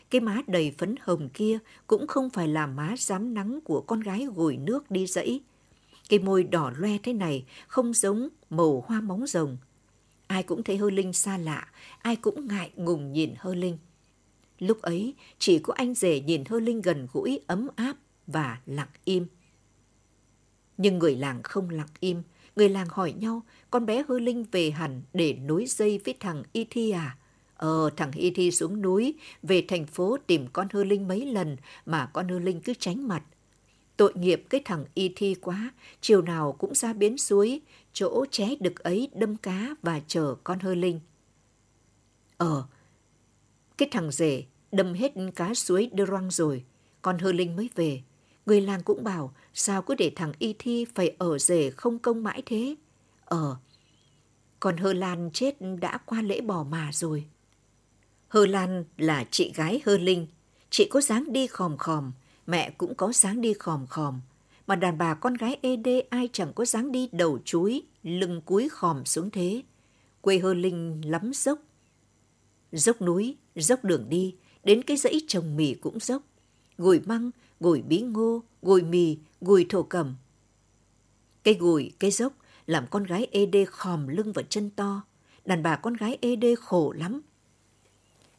Cái 0.09 0.21
má 0.21 0.41
đầy 0.47 0.75
phấn 0.77 0.95
hồng 1.01 1.29
kia 1.33 1.59
cũng 1.87 2.07
không 2.07 2.29
phải 2.29 2.47
là 2.47 2.67
má 2.67 2.95
dám 2.97 3.33
nắng 3.33 3.59
của 3.63 3.81
con 3.81 3.99
gái 3.99 4.27
gùi 4.35 4.57
nước 4.57 4.91
đi 4.91 5.07
dãy. 5.07 5.41
Cái 6.09 6.19
môi 6.19 6.43
đỏ 6.43 6.71
loe 6.77 6.97
thế 7.03 7.13
này 7.13 7.45
không 7.67 7.93
giống 7.93 8.29
màu 8.49 8.83
hoa 8.87 9.01
móng 9.01 9.27
rồng. 9.27 9.57
Ai 10.27 10.43
cũng 10.43 10.63
thấy 10.63 10.77
Hơ 10.77 10.89
Linh 10.89 11.13
xa 11.13 11.37
lạ, 11.37 11.67
ai 12.01 12.15
cũng 12.15 12.47
ngại 12.47 12.71
ngùng 12.75 13.13
nhìn 13.13 13.33
Hơ 13.37 13.55
Linh. 13.55 13.77
Lúc 14.59 14.81
ấy, 14.81 15.13
chỉ 15.39 15.59
có 15.59 15.73
anh 15.73 15.93
rể 15.93 16.19
nhìn 16.19 16.43
Hơ 16.49 16.59
Linh 16.59 16.81
gần 16.81 17.07
gũi, 17.13 17.39
ấm 17.47 17.67
áp 17.75 17.97
và 18.27 18.59
lặng 18.65 18.87
im. 19.05 19.27
Nhưng 20.77 20.99
người 20.99 21.15
làng 21.15 21.43
không 21.43 21.69
lặng 21.69 21.87
im, 21.99 22.23
người 22.55 22.69
làng 22.69 22.87
hỏi 22.89 23.13
nhau, 23.13 23.43
con 23.71 23.85
bé 23.85 24.03
Hơ 24.07 24.19
Linh 24.19 24.45
về 24.51 24.71
hẳn 24.71 25.01
để 25.13 25.33
nối 25.33 25.65
dây 25.67 25.99
với 26.05 26.15
thằng 26.19 26.43
Y 26.53 26.65
Thi 26.69 26.91
à? 26.91 27.17
Ờ, 27.55 27.89
thằng 27.97 28.11
Y 28.11 28.31
Thi 28.31 28.51
xuống 28.51 28.81
núi, 28.81 29.15
về 29.43 29.65
thành 29.67 29.85
phố 29.85 30.17
tìm 30.27 30.47
con 30.53 30.67
Hơ 30.73 30.83
Linh 30.83 31.07
mấy 31.07 31.25
lần 31.25 31.57
mà 31.85 32.05
con 32.05 32.27
Hơ 32.27 32.39
Linh 32.39 32.61
cứ 32.61 32.73
tránh 32.79 33.07
mặt. 33.07 33.23
Tội 33.97 34.13
nghiệp 34.15 34.43
cái 34.49 34.61
thằng 34.65 34.85
Y 34.93 35.09
Thi 35.15 35.35
quá, 35.41 35.73
chiều 36.01 36.21
nào 36.21 36.55
cũng 36.59 36.75
ra 36.75 36.93
bến 36.93 37.17
suối, 37.17 37.61
chỗ 37.93 38.25
ché 38.31 38.47
đực 38.59 38.79
ấy 38.79 39.09
đâm 39.13 39.35
cá 39.35 39.75
và 39.81 40.01
chờ 40.07 40.35
con 40.43 40.59
Hơ 40.59 40.75
Linh. 40.75 40.99
Ờ, 42.37 42.63
cái 43.77 43.89
thằng 43.91 44.11
rể 44.11 44.43
đâm 44.71 44.93
hết 44.93 45.13
cá 45.35 45.53
suối 45.53 45.89
đưa 45.93 46.05
răng 46.05 46.31
rồi, 46.31 46.63
con 47.01 47.17
Hơ 47.17 47.31
Linh 47.31 47.55
mới 47.55 47.69
về. 47.75 48.01
Người 48.45 48.61
làng 48.61 48.83
cũng 48.83 49.03
bảo 49.03 49.33
sao 49.53 49.81
cứ 49.81 49.95
để 49.95 50.11
thằng 50.15 50.33
Y 50.39 50.55
Thi 50.59 50.85
phải 50.95 51.15
ở 51.17 51.39
rể 51.39 51.69
không 51.69 51.99
công 51.99 52.23
mãi 52.23 52.43
thế. 52.45 52.75
Ờ, 53.25 53.55
còn 54.59 54.77
Hơ 54.77 54.93
Lan 54.93 55.29
chết 55.33 55.55
đã 55.81 55.97
qua 55.97 56.21
lễ 56.21 56.41
bỏ 56.41 56.63
mà 56.63 56.89
rồi. 56.93 57.25
Hơ 58.27 58.45
Lan 58.45 58.83
là 58.97 59.25
chị 59.31 59.51
gái 59.55 59.81
Hơ 59.85 59.97
Linh. 59.97 60.27
Chị 60.69 60.87
có 60.89 61.01
dáng 61.01 61.33
đi 61.33 61.47
khòm 61.47 61.77
khòm, 61.77 62.11
mẹ 62.47 62.69
cũng 62.69 62.95
có 62.95 63.11
dáng 63.11 63.41
đi 63.41 63.53
khòm 63.53 63.87
khòm. 63.87 64.21
Mà 64.67 64.75
đàn 64.75 64.97
bà 64.97 65.13
con 65.13 65.33
gái 65.33 65.57
ê 65.61 65.75
đê 65.75 65.99
ai 65.99 66.29
chẳng 66.33 66.53
có 66.53 66.65
dáng 66.65 66.91
đi 66.91 67.09
đầu 67.11 67.39
chuối, 67.45 67.81
lưng 68.03 68.41
cúi 68.41 68.69
khòm 68.69 69.05
xuống 69.05 69.29
thế. 69.29 69.63
Quê 70.21 70.39
Hơ 70.39 70.53
Linh 70.53 71.01
lắm 71.11 71.31
dốc. 71.33 71.59
Dốc 72.71 73.01
núi, 73.01 73.37
dốc 73.55 73.83
đường 73.83 74.05
đi, 74.09 74.35
đến 74.63 74.81
cái 74.81 74.97
dãy 74.97 75.21
trồng 75.27 75.55
mì 75.55 75.73
cũng 75.73 75.99
dốc. 75.99 76.23
Gùi 76.77 76.99
măng, 76.99 77.31
gùi 77.63 77.81
bí 77.81 78.01
ngô, 78.01 78.43
gùi 78.61 78.83
mì, 78.83 79.17
gùi 79.41 79.65
thổ 79.69 79.83
cẩm. 79.83 80.15
Cây 81.43 81.53
gùi, 81.53 81.91
cây 81.99 82.11
dốc 82.11 82.33
làm 82.67 82.87
con 82.87 83.03
gái 83.03 83.27
ê 83.31 83.45
đê 83.45 83.65
khòm 83.65 84.07
lưng 84.07 84.31
và 84.31 84.43
chân 84.49 84.69
to. 84.69 85.01
Đàn 85.45 85.63
bà 85.63 85.75
con 85.75 85.93
gái 85.93 86.17
ê 86.21 86.35
đê 86.35 86.55
khổ 86.55 86.93
lắm. 86.97 87.21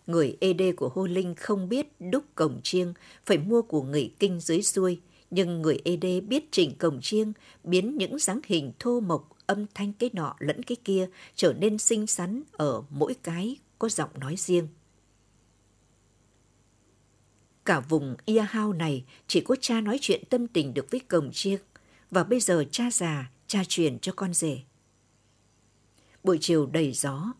Người 0.06 0.36
ê 0.40 0.52
đê 0.52 0.72
của 0.72 0.88
Hô 0.94 1.06
Linh 1.06 1.34
không 1.34 1.68
biết 1.68 1.86
đúc 2.00 2.24
cổng 2.34 2.60
chiêng, 2.62 2.94
phải 3.26 3.38
mua 3.38 3.62
của 3.62 3.82
người 3.82 4.14
kinh 4.18 4.40
dưới 4.40 4.62
xuôi. 4.62 5.00
Nhưng 5.30 5.62
người 5.62 5.78
ê 5.84 5.96
đê 5.96 6.20
biết 6.20 6.52
chỉnh 6.52 6.78
cổng 6.78 7.00
chiêng, 7.02 7.32
biến 7.64 7.96
những 7.96 8.18
dáng 8.18 8.40
hình 8.44 8.72
thô 8.78 9.00
mộc, 9.00 9.28
âm 9.46 9.66
thanh 9.74 9.92
cái 9.92 10.10
nọ 10.12 10.36
lẫn 10.38 10.62
cái 10.62 10.76
kia 10.84 11.08
trở 11.34 11.52
nên 11.52 11.78
xinh 11.78 12.06
xắn 12.06 12.42
ở 12.52 12.82
mỗi 12.90 13.14
cái 13.22 13.56
có 13.78 13.88
giọng 13.88 14.10
nói 14.20 14.34
riêng. 14.38 14.68
Cả 17.64 17.80
vùng 17.80 18.16
Ia 18.24 18.46
Hao 18.48 18.72
này 18.72 19.04
chỉ 19.26 19.40
có 19.40 19.56
cha 19.60 19.80
nói 19.80 19.98
chuyện 20.00 20.24
tâm 20.30 20.46
tình 20.46 20.74
được 20.74 20.90
với 20.90 21.00
cổng 21.00 21.30
chiêng, 21.32 21.60
và 22.10 22.24
bây 22.24 22.40
giờ 22.40 22.64
cha 22.70 22.90
già, 22.90 23.30
cha 23.46 23.64
truyền 23.68 23.98
cho 23.98 24.12
con 24.16 24.34
rể. 24.34 24.58
Buổi 26.24 26.38
chiều 26.40 26.66
đầy 26.66 26.92
gió, 26.92 27.32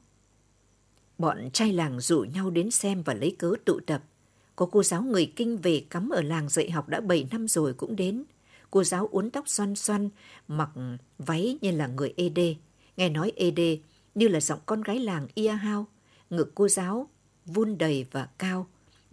bọn 1.18 1.50
trai 1.52 1.72
làng 1.72 2.00
rủ 2.00 2.20
nhau 2.34 2.50
đến 2.50 2.70
xem 2.70 3.02
và 3.02 3.14
lấy 3.14 3.36
cớ 3.38 3.54
tụ 3.64 3.80
tập. 3.80 4.02
Có 4.56 4.66
cô 4.66 4.82
giáo 4.82 5.02
người 5.02 5.32
kinh 5.36 5.56
về 5.56 5.84
cắm 5.90 6.08
ở 6.08 6.22
làng 6.22 6.48
dạy 6.48 6.70
học 6.70 6.88
đã 6.88 7.00
7 7.00 7.26
năm 7.30 7.48
rồi 7.48 7.74
cũng 7.74 7.96
đến. 7.96 8.24
Cô 8.70 8.84
giáo 8.84 9.06
uốn 9.06 9.30
tóc 9.30 9.48
xoăn 9.48 9.76
xoăn, 9.76 10.08
mặc 10.48 10.70
váy 11.18 11.58
như 11.60 11.70
là 11.70 11.86
người 11.86 12.14
ED. 12.16 12.38
Nghe 12.96 13.08
nói 13.08 13.32
ED 13.36 13.60
như 14.14 14.28
là 14.28 14.40
giọng 14.40 14.60
con 14.66 14.82
gái 14.82 14.98
làng 14.98 15.26
Ia 15.34 15.48
Hao. 15.48 15.86
Ngực 16.30 16.52
cô 16.54 16.68
giáo 16.68 17.08
vun 17.46 17.78
đầy 17.78 18.06
và 18.10 18.28
cao. 18.38 18.66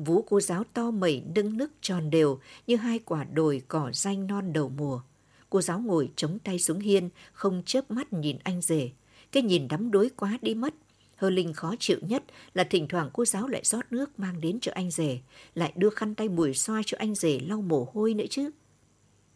Vú 0.06 0.22
cô 0.22 0.42
giáo 0.42 0.64
to 0.74 0.92
mẩy 0.92 1.24
nâng 1.36 1.58
nước 1.58 1.72
tròn 1.82 2.10
đều 2.10 2.40
như 2.68 2.76
hai 2.76 3.00
quả 3.00 3.24
đồi 3.24 3.62
cỏ 3.68 3.92
xanh 3.94 4.28
non 4.28 4.54
đầu 4.54 4.70
mùa. 4.70 5.02
Cô 5.50 5.62
giáo 5.62 5.80
ngồi 5.80 6.12
chống 6.16 6.40
tay 6.40 6.60
xuống 6.60 6.80
hiên, 6.80 7.10
không 7.34 7.64
chớp 7.66 7.92
mắt 7.92 8.14
nhìn 8.14 8.38
anh 8.44 8.62
rể. 8.62 8.92
Cái 9.32 9.44
nhìn 9.44 9.68
đắm 9.68 9.92
đuối 9.92 10.10
quá 10.16 10.38
đi 10.42 10.56
mất. 10.56 10.74
Hơ 11.16 11.30
Linh 11.30 11.54
khó 11.54 11.76
chịu 11.80 11.98
nhất 12.02 12.24
là 12.54 12.64
thỉnh 12.64 12.88
thoảng 12.88 13.10
cô 13.14 13.26
giáo 13.26 13.48
lại 13.48 13.62
rót 13.64 13.92
nước 13.92 14.20
mang 14.20 14.42
đến 14.42 14.60
cho 14.62 14.72
anh 14.76 14.92
rể, 14.92 15.20
lại 15.56 15.74
đưa 15.76 15.90
khăn 15.90 16.16
tay 16.16 16.30
mùi 16.30 16.54
xoa 16.54 16.82
cho 16.86 16.98
anh 17.00 17.16
rể 17.16 17.40
lau 17.40 17.62
mồ 17.62 17.88
hôi 17.94 18.14
nữa 18.14 18.26
chứ. 18.30 18.50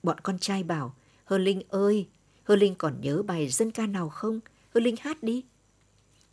Bọn 0.04 0.20
con 0.24 0.40
trai 0.40 0.64
bảo, 0.64 0.96
Hơ 1.26 1.38
Linh 1.38 1.62
ơi, 1.70 2.08
Hơ 2.44 2.56
Linh 2.56 2.76
còn 2.76 3.02
nhớ 3.02 3.24
bài 3.24 3.48
dân 3.48 3.72
ca 3.72 3.88
nào 3.88 4.10
không? 4.10 4.40
Hơ 4.74 4.82
Linh 4.82 4.96
hát 5.00 5.24
đi. 5.24 5.44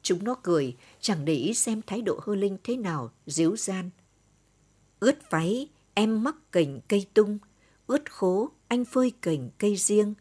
Chúng 0.02 0.24
nó 0.24 0.34
cười, 0.34 0.76
chẳng 1.00 1.24
để 1.24 1.34
ý 1.34 1.54
xem 1.54 1.80
thái 1.86 2.02
độ 2.02 2.20
Hơ 2.22 2.34
Linh 2.34 2.56
thế 2.64 2.76
nào, 2.76 3.12
díu 3.26 3.56
gian. 3.56 3.90
Ướt 5.02 5.30
váy, 5.30 5.68
em 5.94 6.22
mắc 6.22 6.36
cành 6.52 6.80
cây 6.88 7.06
tung, 7.14 7.38
ướt 7.86 8.12
khố, 8.12 8.50
anh 8.68 8.84
phơi 8.84 9.12
cành 9.22 9.50
cây 9.58 9.76
riêng, 9.76 10.14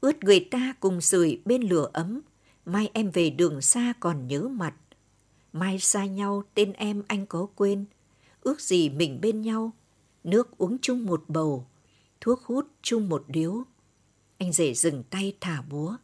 ướt 0.00 0.24
người 0.24 0.40
ta 0.40 0.74
cùng 0.80 1.00
sưởi 1.00 1.40
bên 1.44 1.62
lửa 1.62 1.90
ấm, 1.92 2.20
mai 2.64 2.90
em 2.92 3.10
về 3.10 3.30
đường 3.30 3.60
xa 3.60 3.92
còn 4.00 4.26
nhớ 4.26 4.40
mặt. 4.40 4.74
Mai 5.52 5.78
xa 5.78 6.04
nhau 6.06 6.42
tên 6.54 6.72
em 6.72 7.02
anh 7.08 7.26
có 7.26 7.46
quên, 7.54 7.84
ước 8.40 8.60
gì 8.60 8.88
mình 8.88 9.20
bên 9.20 9.42
nhau, 9.42 9.72
nước 10.24 10.58
uống 10.58 10.78
chung 10.82 11.06
một 11.06 11.24
bầu, 11.28 11.66
thuốc 12.20 12.42
hút 12.42 12.66
chung 12.82 13.08
một 13.08 13.24
điếu. 13.28 13.62
Anh 14.38 14.52
rể 14.52 14.74
dừng 14.74 15.02
tay 15.10 15.36
thả 15.40 15.62
búa, 15.62 15.96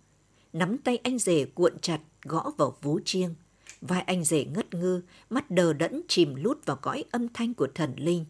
nắm 0.52 0.78
tay 0.78 0.96
anh 0.96 1.18
rể 1.18 1.44
cuộn 1.44 1.78
chặt 1.78 2.00
gõ 2.22 2.50
vào 2.56 2.76
vú 2.82 3.00
chiêng. 3.04 3.34
Vai 3.88 4.02
anh 4.02 4.24
rể 4.24 4.44
ngất 4.44 4.74
ngư, 4.74 5.00
mắt 5.30 5.50
đờ 5.50 5.72
đẫn 5.72 6.02
chìm 6.08 6.34
lút 6.34 6.66
vào 6.66 6.76
cõi 6.76 7.04
âm 7.10 7.28
thanh 7.28 7.54
của 7.54 7.68
thần 7.74 7.94
linh. 7.96 8.24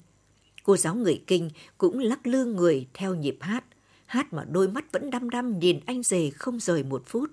Cô 0.63 0.77
giáo 0.77 0.95
người 0.95 1.23
kinh 1.27 1.51
cũng 1.79 1.99
lắc 1.99 2.27
lư 2.27 2.45
người 2.45 2.87
theo 2.95 3.15
nhịp 3.15 3.37
hát, 3.41 3.65
hát 4.07 4.33
mà 4.33 4.45
đôi 4.45 4.69
mắt 4.69 4.93
vẫn 4.93 5.11
đăm 5.11 5.31
đăm 5.31 5.59
nhìn 5.59 5.81
anh 5.87 6.03
rể 6.03 6.31
không 6.31 6.61
rời 6.61 6.83
một 6.83 7.03
phút. 7.07 7.31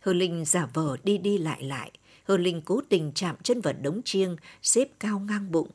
Hơ 0.00 0.12
Linh 0.12 0.44
giả 0.44 0.68
vờ 0.74 0.96
đi 1.04 1.18
đi 1.18 1.38
lại 1.38 1.62
lại, 1.62 1.90
Hơ 2.24 2.36
Linh 2.36 2.62
cố 2.64 2.80
tình 2.88 3.12
chạm 3.14 3.36
chân 3.42 3.60
vào 3.60 3.74
đống 3.82 4.00
chiêng 4.04 4.36
xếp 4.62 4.88
cao 5.00 5.18
ngang 5.18 5.52
bụng. 5.52 5.68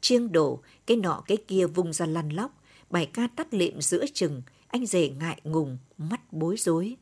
Chiêng 0.00 0.32
đổ, 0.32 0.60
cái 0.86 0.96
nọ 0.96 1.22
cái 1.26 1.36
kia 1.36 1.66
vung 1.66 1.92
ra 1.92 2.06
lăn 2.06 2.28
lóc, 2.28 2.62
bài 2.90 3.06
ca 3.12 3.28
tắt 3.36 3.54
lịm 3.54 3.80
giữa 3.80 4.04
chừng, 4.14 4.42
anh 4.68 4.86
rể 4.86 5.08
ngại 5.08 5.40
ngùng, 5.44 5.78
mắt 5.98 6.32
bối 6.32 6.56
rối. 6.58 6.96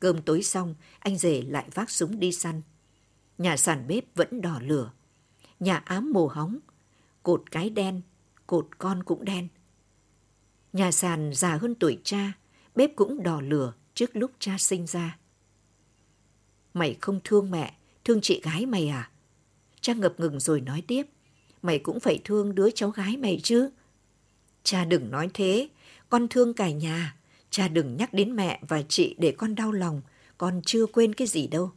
Cơm 0.00 0.22
tối 0.22 0.42
xong, 0.42 0.74
anh 0.98 1.18
rể 1.18 1.42
lại 1.42 1.68
vác 1.74 1.90
súng 1.90 2.20
đi 2.20 2.32
săn. 2.32 2.62
Nhà 3.38 3.56
sàn 3.56 3.86
bếp 3.88 4.04
vẫn 4.14 4.40
đỏ 4.40 4.60
lửa. 4.62 4.92
Nhà 5.60 5.76
ám 5.76 6.12
mồ 6.12 6.26
hóng, 6.26 6.58
cột 7.22 7.50
cái 7.50 7.70
đen, 7.70 8.00
cột 8.46 8.68
con 8.78 9.02
cũng 9.02 9.24
đen. 9.24 9.48
Nhà 10.72 10.92
sàn 10.92 11.32
già 11.34 11.56
hơn 11.56 11.74
tuổi 11.74 12.00
cha, 12.04 12.32
bếp 12.74 12.90
cũng 12.96 13.22
đỏ 13.22 13.40
lửa 13.40 13.72
trước 13.94 14.16
lúc 14.16 14.30
cha 14.38 14.56
sinh 14.58 14.86
ra. 14.86 15.18
Mày 16.74 16.96
không 17.00 17.20
thương 17.24 17.50
mẹ, 17.50 17.74
thương 18.04 18.20
chị 18.20 18.40
gái 18.44 18.66
mày 18.66 18.88
à? 18.88 19.10
Cha 19.80 19.94
ngập 19.94 20.20
ngừng 20.20 20.40
rồi 20.40 20.60
nói 20.60 20.82
tiếp. 20.86 21.06
mày 21.62 21.78
cũng 21.78 22.00
phải 22.00 22.20
thương 22.24 22.54
đứa 22.54 22.70
cháu 22.70 22.90
gái 22.90 23.16
mày 23.16 23.40
chứ. 23.42 23.70
Cha 24.62 24.84
đừng 24.84 25.10
nói 25.10 25.30
thế, 25.34 25.68
con 26.08 26.28
thương 26.28 26.54
cả 26.54 26.70
nhà. 26.70 27.16
Cha 27.50 27.68
đừng 27.68 27.96
nhắc 27.96 28.12
đến 28.12 28.36
mẹ 28.36 28.60
và 28.68 28.82
chị 28.88 29.14
để 29.18 29.32
con 29.32 29.54
đau 29.54 29.72
lòng, 29.72 30.02
con 30.38 30.60
chưa 30.66 30.86
quên 30.86 31.14
cái 31.14 31.26
gì 31.26 31.46
đâu. 31.46 31.70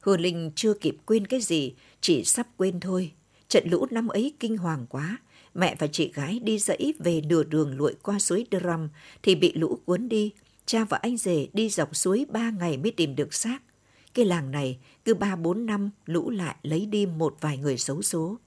Hứa 0.00 0.16
Linh 0.16 0.50
chưa 0.54 0.74
kịp 0.74 0.96
quên 1.06 1.26
cái 1.26 1.40
gì, 1.40 1.74
chỉ 2.00 2.24
sắp 2.24 2.46
quên 2.56 2.80
thôi. 2.80 3.12
Trận 3.48 3.68
lũ 3.70 3.86
năm 3.90 4.08
ấy 4.08 4.34
kinh 4.40 4.56
hoàng 4.56 4.86
quá, 4.88 5.18
mẹ 5.54 5.76
và 5.78 5.86
chị 5.86 6.12
gái 6.14 6.38
đi 6.38 6.58
dãy 6.58 6.92
về 6.98 7.20
nửa 7.20 7.44
đường 7.44 7.78
lội 7.78 7.94
qua 8.02 8.18
suối 8.18 8.46
Drum 8.50 8.88
thì 9.22 9.34
bị 9.34 9.52
lũ 9.52 9.78
cuốn 9.84 10.08
đi. 10.08 10.32
Cha 10.66 10.84
và 10.84 10.98
anh 11.02 11.16
rể 11.16 11.48
đi 11.52 11.68
dọc 11.68 11.96
suối 11.96 12.26
ba 12.28 12.50
ngày 12.50 12.76
mới 12.76 12.90
tìm 12.90 13.16
được 13.16 13.34
xác. 13.34 13.58
Cái 14.14 14.24
làng 14.24 14.50
này 14.50 14.78
cứ 15.04 15.14
ba 15.14 15.36
bốn 15.36 15.66
năm 15.66 15.90
lũ 16.06 16.30
lại 16.30 16.56
lấy 16.62 16.86
đi 16.86 17.06
một 17.06 17.36
vài 17.40 17.58
người 17.58 17.78
xấu 17.78 18.02
số. 18.02 18.38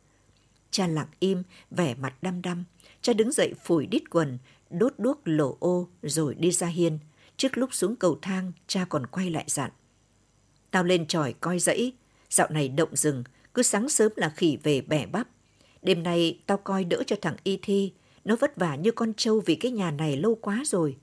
Cha 0.72 0.88
lặng 0.88 1.08
im, 1.20 1.44
vẻ 1.72 1.96
mặt 1.96 2.24
đăm 2.24 2.42
đăm. 2.42 2.64
Cha 3.04 3.14
đứng 3.14 3.32
dậy 3.32 3.54
phủi 3.64 3.86
đít 3.86 4.10
quần, 4.10 4.38
đốt 4.70 4.94
đuốc 4.98 5.22
lổ 5.26 5.58
ô 5.60 5.88
rồi 6.02 6.36
đi 6.36 6.52
ra 6.52 6.68
hiên. 6.68 7.00
Trước 7.38 7.58
lúc 7.58 7.74
xuống 7.74 7.96
cầu 7.96 8.18
thang, 8.22 8.52
cha 8.68 8.86
còn 8.90 9.06
quay 9.08 9.30
lại 9.30 9.46
dặn. 9.48 9.72
Tao 10.72 10.84
lên 10.84 11.08
tròi 11.08 11.34
coi 11.34 11.60
dãy, 11.60 11.92
dạo 12.30 12.48
này 12.50 12.68
động 12.68 12.96
rừng, 12.96 13.24
cứ 13.54 13.64
sáng 13.64 13.90
sớm 13.90 14.12
là 14.16 14.30
khỉ 14.30 14.58
về 14.64 14.82
bẻ 14.82 15.06
bắp. 15.06 15.28
Đêm 15.82 16.04
nay 16.04 16.40
tao 16.46 16.58
coi 16.58 16.84
đỡ 16.84 17.04
cho 17.08 17.16
thằng 17.22 17.36
Y 17.44 17.60
Thi, 17.62 17.94
nó 18.26 18.36
vất 18.36 18.58
vả 18.58 18.76
như 18.76 18.92
con 18.92 19.14
trâu 19.14 19.40
vì 19.46 19.56
cái 19.56 19.72
nhà 19.72 19.92
này 19.92 20.18
lâu 20.18 20.36
quá 20.36 20.64
rồi. 20.66 20.98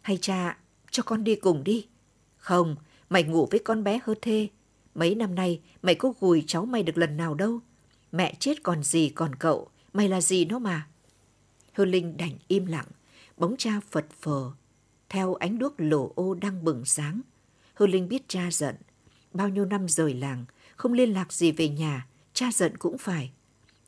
Hay 0.00 0.18
cha, 0.20 0.58
cho 0.90 1.02
con 1.02 1.24
đi 1.24 1.34
cùng 1.34 1.64
đi. 1.64 1.86
Không, 2.36 2.76
mày 3.10 3.22
ngủ 3.22 3.48
với 3.50 3.60
con 3.60 3.84
bé 3.84 4.00
hơ 4.04 4.14
thê. 4.22 4.48
Mấy 4.94 5.14
năm 5.14 5.34
nay 5.34 5.60
mày 5.82 5.94
có 5.94 6.12
gùi 6.20 6.44
cháu 6.46 6.66
mày 6.66 6.82
được 6.82 6.98
lần 6.98 7.16
nào 7.16 7.34
đâu. 7.34 7.60
Mẹ 8.12 8.34
chết 8.38 8.62
còn 8.62 8.82
gì 8.82 9.08
còn 9.08 9.34
cậu, 9.34 9.69
mày 9.92 10.08
là 10.08 10.20
gì 10.20 10.44
nó 10.44 10.58
mà. 10.58 10.86
Hơ 11.72 11.84
Linh 11.84 12.16
đành 12.16 12.32
im 12.48 12.66
lặng, 12.66 12.86
bóng 13.36 13.54
cha 13.58 13.80
phật 13.90 14.06
phờ. 14.20 14.50
Theo 15.08 15.34
ánh 15.34 15.58
đuốc 15.58 15.74
lổ 15.78 16.12
ô 16.14 16.34
đang 16.34 16.64
bừng 16.64 16.84
sáng, 16.84 17.20
Hơ 17.74 17.86
Linh 17.86 18.08
biết 18.08 18.22
cha 18.28 18.48
giận. 18.52 18.74
Bao 19.32 19.48
nhiêu 19.48 19.64
năm 19.64 19.88
rời 19.88 20.14
làng, 20.14 20.44
không 20.76 20.92
liên 20.92 21.12
lạc 21.12 21.32
gì 21.32 21.52
về 21.52 21.68
nhà, 21.68 22.06
cha 22.32 22.46
giận 22.52 22.76
cũng 22.76 22.98
phải. 22.98 23.32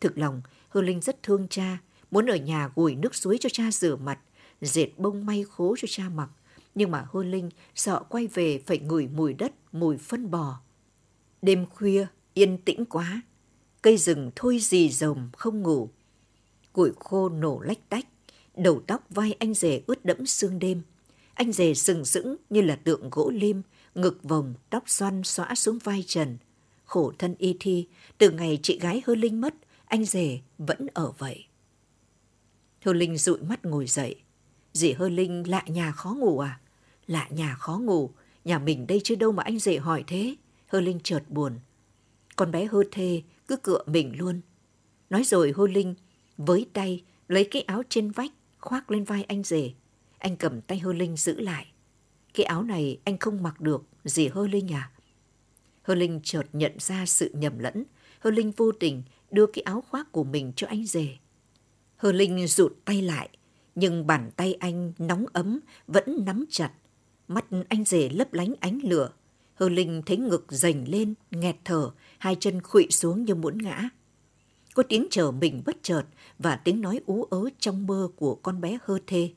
Thực 0.01 0.19
lòng, 0.19 0.43
Hơ 0.69 0.83
Linh 0.83 1.01
rất 1.01 1.23
thương 1.23 1.49
cha, 1.49 1.79
muốn 2.11 2.27
ở 2.27 2.37
nhà 2.37 2.71
gùi 2.75 2.95
nước 2.95 3.15
suối 3.15 3.39
cho 3.41 3.49
cha 3.49 3.71
rửa 3.71 3.97
mặt, 3.97 4.19
dệt 4.61 4.89
bông 4.97 5.27
may 5.27 5.45
khố 5.51 5.75
cho 5.79 5.87
cha 5.91 6.09
mặc. 6.09 6.31
Nhưng 6.75 6.91
mà 6.91 7.07
Hơ 7.13 7.25
Linh 7.25 7.51
sợ 7.75 8.03
quay 8.09 8.27
về 8.27 8.63
phải 8.67 8.79
ngửi 8.79 9.09
mùi 9.09 9.35
đất, 9.35 9.53
mùi 9.73 9.99
phân 9.99 10.31
bò. 10.31 10.61
Đêm 11.43 11.67
khuya, 11.67 12.07
yên 12.35 12.59
tĩnh 12.59 12.85
quá. 12.85 13.23
Cây 13.83 13.97
rừng 13.97 14.31
thôi 14.37 14.59
gì 14.59 14.91
rồng 14.91 15.31
không 15.33 15.63
ngủ. 15.63 15.89
Củi 16.73 16.91
khô 16.99 17.29
nổ 17.29 17.61
lách 17.61 17.89
tách, 17.89 18.07
đầu 18.57 18.83
tóc 18.87 19.07
vai 19.11 19.33
anh 19.33 19.55
rể 19.55 19.83
ướt 19.87 20.05
đẫm 20.05 20.27
sương 20.27 20.59
đêm. 20.59 20.83
Anh 21.35 21.53
rể 21.53 21.75
sừng 21.75 22.05
sững 22.05 22.37
như 22.51 22.61
là 22.61 22.77
tượng 22.77 23.11
gỗ 23.11 23.31
lim, 23.35 23.63
ngực 23.95 24.23
vòng, 24.23 24.55
tóc 24.71 24.85
xoăn 24.87 25.23
xõa 25.25 25.55
xuống 25.55 25.79
vai 25.79 26.05
trần. 26.07 26.39
Khổ 26.85 27.13
thân 27.19 27.35
y 27.39 27.57
thi, 27.61 27.87
từ 28.19 28.31
ngày 28.31 28.59
chị 28.63 28.79
gái 28.79 29.03
Hơ 29.07 29.15
Linh 29.15 29.41
mất, 29.41 29.55
anh 29.87 30.05
rể 30.05 30.41
vẫn 30.59 30.87
ở 30.95 31.13
vậy. 31.19 31.45
Hơ 32.85 32.93
Linh 32.93 33.17
dụi 33.17 33.39
mắt 33.39 33.65
ngồi 33.65 33.87
dậy. 33.87 34.17
Dì 34.73 34.93
Hơ 34.93 35.09
Linh 35.09 35.51
lạ 35.51 35.65
nhà 35.67 35.93
khó 35.93 36.11
ngủ 36.11 36.39
à? 36.39 36.61
Lạ 37.07 37.29
nhà 37.31 37.55
khó 37.55 37.79
ngủ, 37.79 38.11
nhà 38.45 38.59
mình 38.59 38.87
đây 38.87 39.01
chứ 39.05 39.15
đâu 39.15 39.33
mà 39.33 39.43
anh 39.43 39.59
rể 39.59 39.79
hỏi 39.79 40.05
thế. 40.07 40.37
Hơ 40.67 40.81
Linh 40.81 41.01
chợt 41.01 41.23
buồn. 41.29 41.59
Con 42.37 42.51
bé 42.51 42.65
Hơ 42.65 42.83
Thê 42.91 43.23
cứ 43.49 43.57
cựa 43.57 43.83
mình 43.87 44.19
luôn. 44.19 44.41
Nói 45.11 45.25
rồi 45.25 45.53
hô 45.57 45.67
Linh 45.67 45.95
với 46.37 46.67
tay 46.73 47.05
lấy 47.29 47.45
cái 47.45 47.63
áo 47.63 47.83
trên 47.89 48.11
vách 48.11 48.33
khoác 48.59 48.91
lên 48.91 49.05
vai 49.05 49.25
anh 49.25 49.43
rể. 49.43 49.73
Anh 50.19 50.37
cầm 50.37 50.61
tay 50.61 50.79
Hơ 50.79 50.93
Linh 50.93 51.17
giữ 51.17 51.41
lại. 51.41 51.67
Cái 52.35 52.47
áo 52.47 52.63
này 52.63 52.99
anh 53.05 53.19
không 53.19 53.43
mặc 53.43 53.61
được, 53.61 53.85
dì 54.05 54.29
Hơ 54.29 54.47
Linh 54.47 54.73
à? 54.73 54.91
Hơ 55.83 55.95
Linh 55.95 56.21
chợt 56.25 56.47
nhận 56.53 56.73
ra 56.79 57.07
sự 57.07 57.31
nhầm 57.35 57.59
lẫn. 57.59 57.85
Hơ 58.21 58.31
Linh 58.31 58.51
vô 58.51 58.73
tình 58.73 59.03
đưa 59.31 59.47
cái 59.47 59.63
áo 59.63 59.85
khoác 59.89 60.13
của 60.13 60.25
mình 60.25 60.53
cho 60.57 60.67
anh 60.67 60.87
rể. 60.87 61.09
Hơ 61.97 62.13
Linh 62.13 62.47
rụt 62.47 62.73
tay 62.85 63.03
lại, 63.03 63.29
nhưng 63.75 64.07
bàn 64.07 64.31
tay 64.37 64.55
anh 64.55 64.93
nóng 64.99 65.27
ấm 65.33 65.61
vẫn 65.87 66.25
nắm 66.27 66.45
chặt. 66.51 66.73
Mắt 67.29 67.45
anh 67.69 67.85
rể 67.85 68.09
lấp 68.09 68.33
lánh 68.33 68.55
ánh 68.61 68.81
lửa. 68.83 69.13
Hơ 69.63 69.69
Linh 69.69 70.03
thấy 70.07 70.17
ngực 70.17 70.47
dành 70.49 70.89
lên, 70.89 71.15
nghẹt 71.31 71.57
thở, 71.65 71.91
hai 72.19 72.37
chân 72.41 72.63
khuỵu 72.63 72.87
xuống 72.91 73.25
như 73.25 73.35
muốn 73.35 73.59
ngã. 73.59 73.89
Có 74.75 74.83
tiếng 74.83 75.07
chờ 75.11 75.31
mình 75.31 75.63
bất 75.67 75.77
chợt 75.83 76.03
và 76.39 76.57
tiếng 76.57 76.81
nói 76.81 77.01
ú 77.07 77.25
ớ 77.25 77.49
trong 77.59 77.87
mơ 77.87 78.09
của 78.17 78.35
con 78.35 78.61
bé 78.61 78.79
Hơ 78.85 78.99
Thê. 79.07 79.31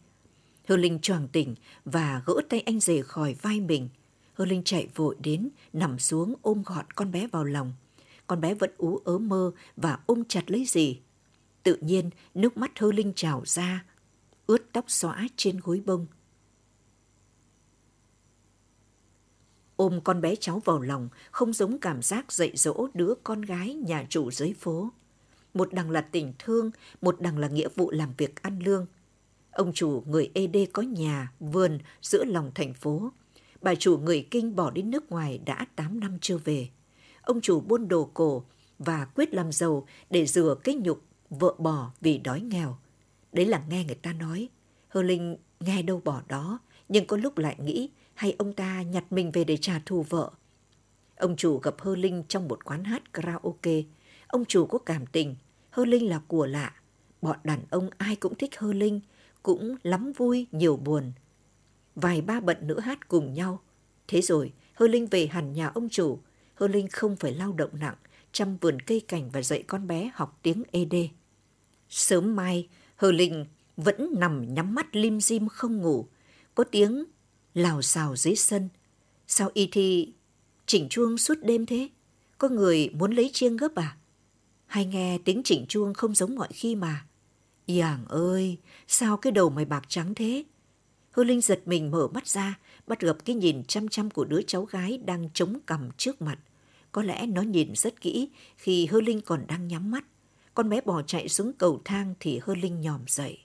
Hơ 0.67 0.77
Linh 0.77 0.99
choàng 0.99 1.27
tỉnh 1.27 1.55
và 1.85 2.21
gỡ 2.25 2.33
tay 2.49 2.61
anh 2.61 2.79
rể 2.79 3.01
khỏi 3.01 3.35
vai 3.41 3.59
mình. 3.59 3.89
Hơ 4.33 4.45
Linh 4.45 4.63
chạy 4.63 4.87
vội 4.95 5.15
đến, 5.19 5.49
nằm 5.73 5.99
xuống 5.99 6.35
ôm 6.41 6.63
gọn 6.65 6.85
con 6.95 7.11
bé 7.11 7.27
vào 7.27 7.43
lòng. 7.43 7.73
Con 8.27 8.41
bé 8.41 8.53
vẫn 8.53 8.71
ú 8.77 8.97
ớ 9.05 9.17
mơ 9.17 9.51
và 9.77 9.99
ôm 10.05 10.23
chặt 10.27 10.51
lấy 10.51 10.65
gì. 10.65 10.99
Tự 11.63 11.77
nhiên, 11.81 12.09
nước 12.33 12.57
mắt 12.57 12.79
Hơ 12.79 12.91
Linh 12.91 13.13
trào 13.15 13.43
ra, 13.45 13.85
ướt 14.47 14.61
tóc 14.73 14.85
xóa 14.87 15.27
trên 15.35 15.59
gối 15.63 15.81
bông. 15.85 16.05
Ôm 19.75 20.01
con 20.03 20.21
bé 20.21 20.35
cháu 20.35 20.61
vào 20.65 20.81
lòng 20.81 21.09
không 21.31 21.53
giống 21.53 21.79
cảm 21.79 22.01
giác 22.01 22.31
dạy 22.31 22.51
dỗ 22.55 22.87
đứa 22.93 23.13
con 23.23 23.41
gái 23.41 23.73
nhà 23.73 24.05
chủ 24.09 24.31
dưới 24.31 24.53
phố. 24.53 24.89
Một 25.53 25.73
đằng 25.73 25.91
là 25.91 26.01
tình 26.01 26.33
thương, 26.39 26.71
một 27.01 27.21
đằng 27.21 27.37
là 27.37 27.47
nghĩa 27.47 27.67
vụ 27.75 27.91
làm 27.91 28.13
việc 28.17 28.41
ăn 28.41 28.59
lương. 28.59 28.85
Ông 29.51 29.73
chủ 29.73 30.03
người 30.07 30.31
ED 30.33 30.55
có 30.73 30.81
nhà, 30.81 31.31
vườn 31.39 31.79
giữa 32.01 32.23
lòng 32.23 32.51
thành 32.55 32.73
phố. 32.73 33.11
Bà 33.61 33.75
chủ 33.75 33.97
người 33.97 34.27
Kinh 34.31 34.55
bỏ 34.55 34.71
đi 34.71 34.81
nước 34.81 35.11
ngoài 35.11 35.39
đã 35.45 35.65
8 35.75 35.99
năm 35.99 36.17
chưa 36.21 36.37
về. 36.37 36.69
Ông 37.21 37.41
chủ 37.41 37.59
buôn 37.59 37.87
đồ 37.87 38.09
cổ 38.13 38.43
và 38.79 39.05
quyết 39.05 39.33
làm 39.33 39.51
giàu 39.51 39.87
để 40.09 40.25
rửa 40.25 40.55
cái 40.63 40.75
nhục 40.75 41.01
vợ 41.29 41.55
bỏ 41.57 41.91
vì 42.01 42.17
đói 42.17 42.41
nghèo. 42.41 42.77
Đấy 43.31 43.45
là 43.45 43.63
nghe 43.69 43.83
người 43.83 43.95
ta 43.95 44.13
nói. 44.13 44.49
Hơ 44.87 45.01
Linh 45.01 45.37
nghe 45.59 45.81
đâu 45.81 46.01
bỏ 46.03 46.21
đó, 46.27 46.59
nhưng 46.89 47.07
có 47.07 47.17
lúc 47.17 47.37
lại 47.37 47.55
nghĩ 47.59 47.89
hay 48.15 48.35
ông 48.37 48.53
ta 48.53 48.81
nhặt 48.81 49.03
mình 49.09 49.31
về 49.31 49.43
để 49.43 49.57
trả 49.57 49.81
thù 49.85 50.05
vợ. 50.09 50.31
Ông 51.15 51.35
chủ 51.35 51.57
gặp 51.57 51.75
Hơ 51.79 51.95
Linh 51.95 52.23
trong 52.27 52.47
một 52.47 52.65
quán 52.65 52.83
hát 52.83 53.13
karaoke. 53.13 53.83
Ông 54.27 54.45
chủ 54.45 54.65
có 54.65 54.77
cảm 54.77 55.05
tình, 55.05 55.35
Hơ 55.69 55.85
Linh 55.85 56.09
là 56.09 56.21
của 56.27 56.45
lạ. 56.45 56.73
Bọn 57.21 57.37
đàn 57.43 57.59
ông 57.69 57.89
ai 57.97 58.15
cũng 58.15 58.35
thích 58.35 58.59
Hơ 58.59 58.73
Linh, 58.73 58.99
cũng 59.43 59.75
lắm 59.83 60.11
vui, 60.17 60.47
nhiều 60.51 60.77
buồn. 60.77 61.11
Vài 61.95 62.21
ba 62.21 62.39
bận 62.39 62.57
nữa 62.61 62.79
hát 62.79 63.07
cùng 63.07 63.33
nhau. 63.33 63.61
Thế 64.07 64.21
rồi, 64.21 64.53
Hơ 64.73 64.87
Linh 64.87 65.07
về 65.07 65.27
hẳn 65.27 65.53
nhà 65.53 65.67
ông 65.67 65.89
chủ. 65.89 66.19
Hơ 66.55 66.67
Linh 66.67 66.87
không 66.87 67.15
phải 67.15 67.33
lao 67.33 67.53
động 67.53 67.71
nặng, 67.79 67.95
chăm 68.31 68.57
vườn 68.57 68.79
cây 68.79 69.01
cảnh 69.07 69.29
và 69.29 69.41
dạy 69.41 69.63
con 69.63 69.87
bé 69.87 70.11
học 70.13 70.39
tiếng 70.41 70.63
ED. 70.71 70.93
Sớm 71.89 72.35
mai, 72.35 72.67
Hơ 72.95 73.11
Linh 73.11 73.45
vẫn 73.77 74.09
nằm 74.17 74.53
nhắm 74.53 74.75
mắt 74.75 74.95
lim 74.95 75.21
dim 75.21 75.47
không 75.47 75.77
ngủ. 75.77 76.07
Có 76.55 76.63
tiếng 76.63 77.05
lào 77.55 77.81
xào 77.81 78.15
dưới 78.15 78.35
sân. 78.35 78.69
Sao 79.27 79.49
y 79.53 79.67
thi 79.67 80.13
chỉnh 80.65 80.89
chuông 80.89 81.17
suốt 81.17 81.37
đêm 81.43 81.65
thế? 81.65 81.89
Có 82.37 82.49
người 82.49 82.89
muốn 82.89 83.11
lấy 83.11 83.29
chiêng 83.33 83.57
gấp 83.57 83.75
à? 83.75 83.97
Hay 84.65 84.85
nghe 84.85 85.17
tiếng 85.25 85.41
chỉnh 85.43 85.65
chuông 85.69 85.93
không 85.93 86.15
giống 86.15 86.35
mọi 86.35 86.47
khi 86.51 86.75
mà? 86.75 87.05
Yàng 87.67 88.05
ơi, 88.05 88.57
sao 88.87 89.17
cái 89.17 89.31
đầu 89.31 89.49
mày 89.49 89.65
bạc 89.65 89.83
trắng 89.87 90.15
thế? 90.15 90.43
Hư 91.11 91.23
Linh 91.23 91.41
giật 91.41 91.61
mình 91.65 91.91
mở 91.91 92.07
mắt 92.07 92.27
ra, 92.27 92.59
bắt 92.87 92.99
gặp 92.99 93.17
cái 93.25 93.35
nhìn 93.35 93.63
chăm 93.63 93.87
chăm 93.87 94.09
của 94.09 94.25
đứa 94.25 94.41
cháu 94.41 94.65
gái 94.65 94.97
đang 94.97 95.29
chống 95.33 95.59
cằm 95.67 95.89
trước 95.97 96.21
mặt. 96.21 96.39
Có 96.91 97.03
lẽ 97.03 97.27
nó 97.27 97.41
nhìn 97.41 97.75
rất 97.75 98.01
kỹ 98.01 98.29
khi 98.57 98.85
Hơ 98.85 99.01
Linh 99.01 99.21
còn 99.21 99.47
đang 99.47 99.67
nhắm 99.67 99.91
mắt. 99.91 100.05
Con 100.53 100.69
bé 100.69 100.81
bò 100.81 101.01
chạy 101.01 101.29
xuống 101.29 101.53
cầu 101.53 101.81
thang 101.85 102.13
thì 102.19 102.39
Hơ 102.43 102.55
Linh 102.55 102.81
nhòm 102.81 103.01
dậy. 103.07 103.37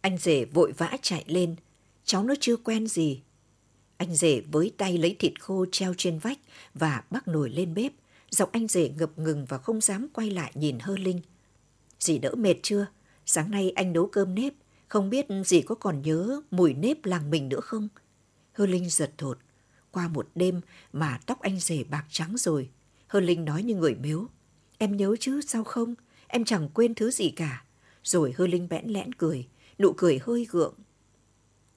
Anh 0.00 0.18
rể 0.18 0.44
vội 0.44 0.72
vã 0.72 0.96
chạy 1.02 1.24
lên. 1.26 1.56
Cháu 2.10 2.24
nó 2.24 2.34
chưa 2.40 2.56
quen 2.56 2.86
gì. 2.86 3.22
Anh 3.96 4.14
rể 4.14 4.40
với 4.40 4.72
tay 4.76 4.98
lấy 4.98 5.16
thịt 5.18 5.40
khô 5.40 5.66
treo 5.72 5.94
trên 5.96 6.18
vách 6.18 6.38
và 6.74 7.02
bắt 7.10 7.28
nồi 7.28 7.50
lên 7.50 7.74
bếp. 7.74 7.92
Giọng 8.30 8.48
anh 8.52 8.68
rể 8.68 8.88
ngập 8.88 9.18
ngừng 9.18 9.44
và 9.44 9.58
không 9.58 9.80
dám 9.80 10.06
quay 10.12 10.30
lại 10.30 10.52
nhìn 10.54 10.78
Hơ 10.78 10.96
Linh. 10.96 11.20
Dì 12.00 12.18
đỡ 12.18 12.34
mệt 12.34 12.54
chưa? 12.62 12.86
Sáng 13.26 13.50
nay 13.50 13.70
anh 13.70 13.92
nấu 13.92 14.06
cơm 14.06 14.34
nếp, 14.34 14.52
không 14.88 15.10
biết 15.10 15.26
dì 15.44 15.60
có 15.60 15.74
còn 15.74 16.02
nhớ 16.02 16.40
mùi 16.50 16.74
nếp 16.74 17.04
làng 17.04 17.30
mình 17.30 17.48
nữa 17.48 17.60
không? 17.60 17.88
Hơ 18.52 18.66
Linh 18.66 18.90
giật 18.90 19.12
thột. 19.18 19.38
Qua 19.90 20.08
một 20.08 20.28
đêm 20.34 20.60
mà 20.92 21.20
tóc 21.26 21.40
anh 21.40 21.60
rể 21.60 21.84
bạc 21.84 22.04
trắng 22.10 22.36
rồi. 22.36 22.70
Hơ 23.06 23.20
Linh 23.20 23.44
nói 23.44 23.62
như 23.62 23.74
người 23.74 23.94
miếu. 23.94 24.26
Em 24.78 24.96
nhớ 24.96 25.16
chứ 25.20 25.40
sao 25.40 25.64
không? 25.64 25.94
Em 26.26 26.44
chẳng 26.44 26.68
quên 26.74 26.94
thứ 26.94 27.10
gì 27.10 27.30
cả. 27.30 27.64
Rồi 28.02 28.34
Hơ 28.36 28.46
Linh 28.46 28.68
bẽn 28.68 28.86
lẽn 28.86 29.12
cười, 29.12 29.48
nụ 29.78 29.92
cười 29.92 30.20
hơi 30.22 30.46
gượng. 30.50 30.74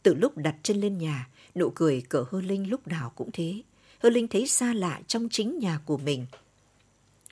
Từ 0.04 0.14
lúc 0.14 0.38
đặt 0.38 0.56
chân 0.64 0.82
lên 0.82 0.98
nhà, 0.98 1.28
nụ 1.56 1.70
cười 1.70 2.02
cỡ 2.02 2.26
Hơ 2.32 2.42
Linh 2.42 2.70
lúc 2.70 2.88
nào 2.88 3.12
cũng 3.16 3.30
thế. 3.34 3.62
Hơ 4.00 4.10
Linh 4.10 4.28
thấy 4.28 4.48
xa 4.48 4.74
lạ 4.74 5.02
trong 5.08 5.30
chính 5.30 5.60
nhà 5.60 5.80
của 5.86 5.98
mình. 5.98 6.26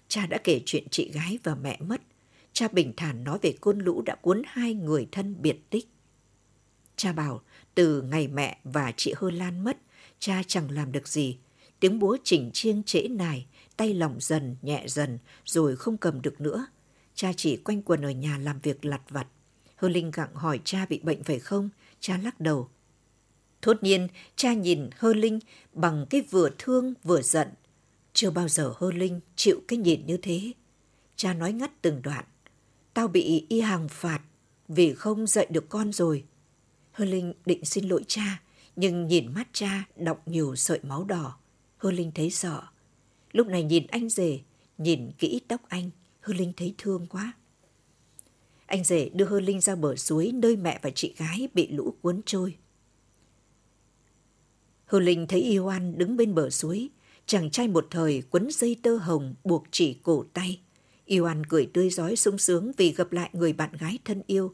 cha 0.07 0.25
đã 0.25 0.37
kể 0.43 0.61
chuyện 0.65 0.83
chị 0.91 1.11
gái 1.11 1.39
và 1.43 1.55
mẹ 1.55 1.77
mất. 1.81 2.01
Cha 2.53 2.67
bình 2.67 2.93
thản 2.97 3.23
nói 3.23 3.39
về 3.41 3.53
cơn 3.61 3.79
lũ 3.79 4.01
đã 4.01 4.15
cuốn 4.15 4.41
hai 4.45 4.73
người 4.73 5.07
thân 5.11 5.35
biệt 5.41 5.69
tích. 5.69 5.87
Cha 6.95 7.13
bảo 7.13 7.41
từ 7.75 8.01
ngày 8.01 8.27
mẹ 8.27 8.57
và 8.63 8.93
chị 8.97 9.13
Hơ 9.17 9.31
Lan 9.31 9.63
mất, 9.63 9.77
cha 10.19 10.41
chẳng 10.47 10.71
làm 10.71 10.91
được 10.91 11.07
gì. 11.07 11.37
Tiếng 11.79 11.99
búa 11.99 12.17
chỉnh 12.23 12.51
chiêng 12.53 12.83
trễ 12.83 13.07
nài, 13.07 13.45
tay 13.77 13.93
lỏng 13.93 14.15
dần, 14.19 14.55
nhẹ 14.61 14.83
dần, 14.87 15.17
rồi 15.45 15.75
không 15.75 15.97
cầm 15.97 16.21
được 16.21 16.41
nữa. 16.41 16.65
Cha 17.15 17.33
chỉ 17.37 17.57
quanh 17.57 17.81
quần 17.81 18.01
ở 18.01 18.11
nhà 18.11 18.37
làm 18.37 18.59
việc 18.59 18.85
lặt 18.85 19.01
vặt. 19.09 19.27
Hơ 19.81 19.89
Linh 19.89 20.11
gặng 20.11 20.35
hỏi 20.35 20.59
cha 20.63 20.85
bị 20.89 20.99
bệnh 21.03 21.23
phải 21.23 21.39
không? 21.39 21.69
Cha 21.99 22.17
lắc 22.17 22.39
đầu. 22.39 22.69
Thốt 23.61 23.83
nhiên, 23.83 24.07
cha 24.35 24.53
nhìn 24.53 24.89
Hơ 24.97 25.13
Linh 25.13 25.39
bằng 25.73 26.05
cái 26.09 26.21
vừa 26.21 26.49
thương 26.57 26.93
vừa 27.03 27.21
giận. 27.21 27.47
Chưa 28.13 28.31
bao 28.31 28.47
giờ 28.47 28.73
Hơ 28.77 28.91
Linh 28.91 29.19
chịu 29.35 29.61
cái 29.67 29.79
nhìn 29.79 30.05
như 30.05 30.17
thế. 30.17 30.51
Cha 31.15 31.33
nói 31.33 31.53
ngắt 31.53 31.81
từng 31.81 32.01
đoạn. 32.01 32.25
Tao 32.93 33.07
bị 33.07 33.45
y 33.49 33.61
hàng 33.61 33.87
phạt 33.89 34.21
vì 34.67 34.93
không 34.93 35.27
dạy 35.27 35.47
được 35.49 35.69
con 35.69 35.93
rồi. 35.93 36.23
Hơ 36.91 37.05
Linh 37.05 37.33
định 37.45 37.65
xin 37.65 37.89
lỗi 37.89 38.03
cha, 38.07 38.41
nhưng 38.75 39.07
nhìn 39.07 39.33
mắt 39.33 39.47
cha 39.53 39.83
đọng 39.95 40.19
nhiều 40.25 40.55
sợi 40.55 40.79
máu 40.83 41.03
đỏ. 41.03 41.37
Hơ 41.77 41.91
Linh 41.91 42.11
thấy 42.15 42.29
sợ. 42.29 42.61
Lúc 43.31 43.47
này 43.47 43.63
nhìn 43.63 43.87
anh 43.87 44.09
rể, 44.09 44.39
nhìn 44.77 45.11
kỹ 45.17 45.41
tóc 45.47 45.61
anh, 45.69 45.89
Hơ 46.21 46.33
Linh 46.33 46.53
thấy 46.57 46.75
thương 46.77 47.07
quá. 47.09 47.33
Anh 48.71 48.83
rể 48.83 49.09
đưa 49.13 49.25
Hơ 49.25 49.39
Linh 49.39 49.61
ra 49.61 49.75
bờ 49.75 49.95
suối 49.95 50.31
nơi 50.33 50.55
mẹ 50.55 50.79
và 50.81 50.89
chị 50.89 51.13
gái 51.17 51.47
bị 51.53 51.67
lũ 51.67 51.95
cuốn 52.01 52.21
trôi. 52.25 52.55
Hơ 54.85 54.99
Linh 54.99 55.27
thấy 55.27 55.41
Ioan 55.41 55.97
đứng 55.97 56.17
bên 56.17 56.35
bờ 56.35 56.49
suối, 56.49 56.89
chàng 57.25 57.49
trai 57.49 57.67
một 57.67 57.87
thời 57.89 58.23
quấn 58.31 58.47
dây 58.51 58.75
tơ 58.81 58.95
hồng 58.95 59.35
buộc 59.43 59.63
chỉ 59.71 59.97
cổ 60.03 60.25
tay. 60.33 60.59
Ioan 61.05 61.45
cười 61.45 61.65
tươi 61.73 61.89
rói 61.89 62.15
sung 62.15 62.37
sướng 62.37 62.71
vì 62.77 62.93
gặp 62.93 63.11
lại 63.11 63.29
người 63.33 63.53
bạn 63.53 63.69
gái 63.79 63.99
thân 64.05 64.21
yêu. 64.27 64.53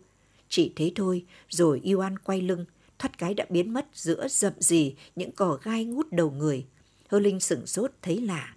Chỉ 0.50 0.74
thế 0.76 0.92
thôi, 0.96 1.26
rồi 1.50 1.82
Ioan 1.84 2.20
quay 2.20 2.42
lưng, 2.42 2.66
thoát 3.00 3.18
cái 3.18 3.34
đã 3.34 3.46
biến 3.50 3.74
mất 3.74 3.88
giữa 3.94 4.28
rậm 4.28 4.54
rì 4.60 4.96
những 5.16 5.32
cỏ 5.32 5.60
gai 5.64 5.86
ngút 5.86 6.08
đầu 6.12 6.32
người. 6.32 6.66
Hơ 7.08 7.20
Linh 7.20 7.40
sửng 7.40 7.68
sốt 7.68 7.92
thấy 8.02 8.22
lạ. 8.22 8.56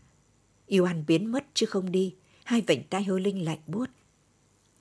Ioan 0.66 1.04
biến 1.06 1.32
mất 1.32 1.46
chứ 1.54 1.66
không 1.66 1.92
đi, 1.92 2.14
hai 2.44 2.60
vành 2.60 2.82
tay 2.90 3.04
Hơ 3.04 3.18
Linh 3.18 3.44
lạnh 3.44 3.60
buốt. 3.66 3.90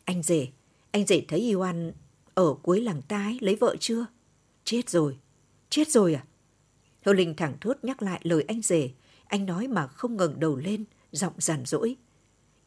Anh 0.05 0.23
rể, 0.23 0.47
anh 0.91 1.05
rể 1.05 1.21
thấy 1.27 1.41
Iwan 1.41 1.91
ở 2.33 2.53
cuối 2.63 2.81
làng 2.81 3.01
tái 3.01 3.37
lấy 3.41 3.55
vợ 3.55 3.75
chưa? 3.79 4.05
Chết 4.63 4.89
rồi, 4.89 5.17
chết 5.69 5.89
rồi 5.89 6.13
à? 6.13 6.25
Hơ 7.05 7.13
Linh 7.13 7.35
thẳng 7.35 7.57
thốt 7.61 7.77
nhắc 7.81 8.01
lại 8.01 8.21
lời 8.23 8.45
anh 8.47 8.61
rể, 8.61 8.91
anh 9.25 9.45
nói 9.45 9.67
mà 9.67 9.87
không 9.87 10.17
ngẩng 10.17 10.39
đầu 10.39 10.55
lên, 10.55 10.83
giọng 11.11 11.33
giản 11.37 11.65
dỗi. 11.65 11.95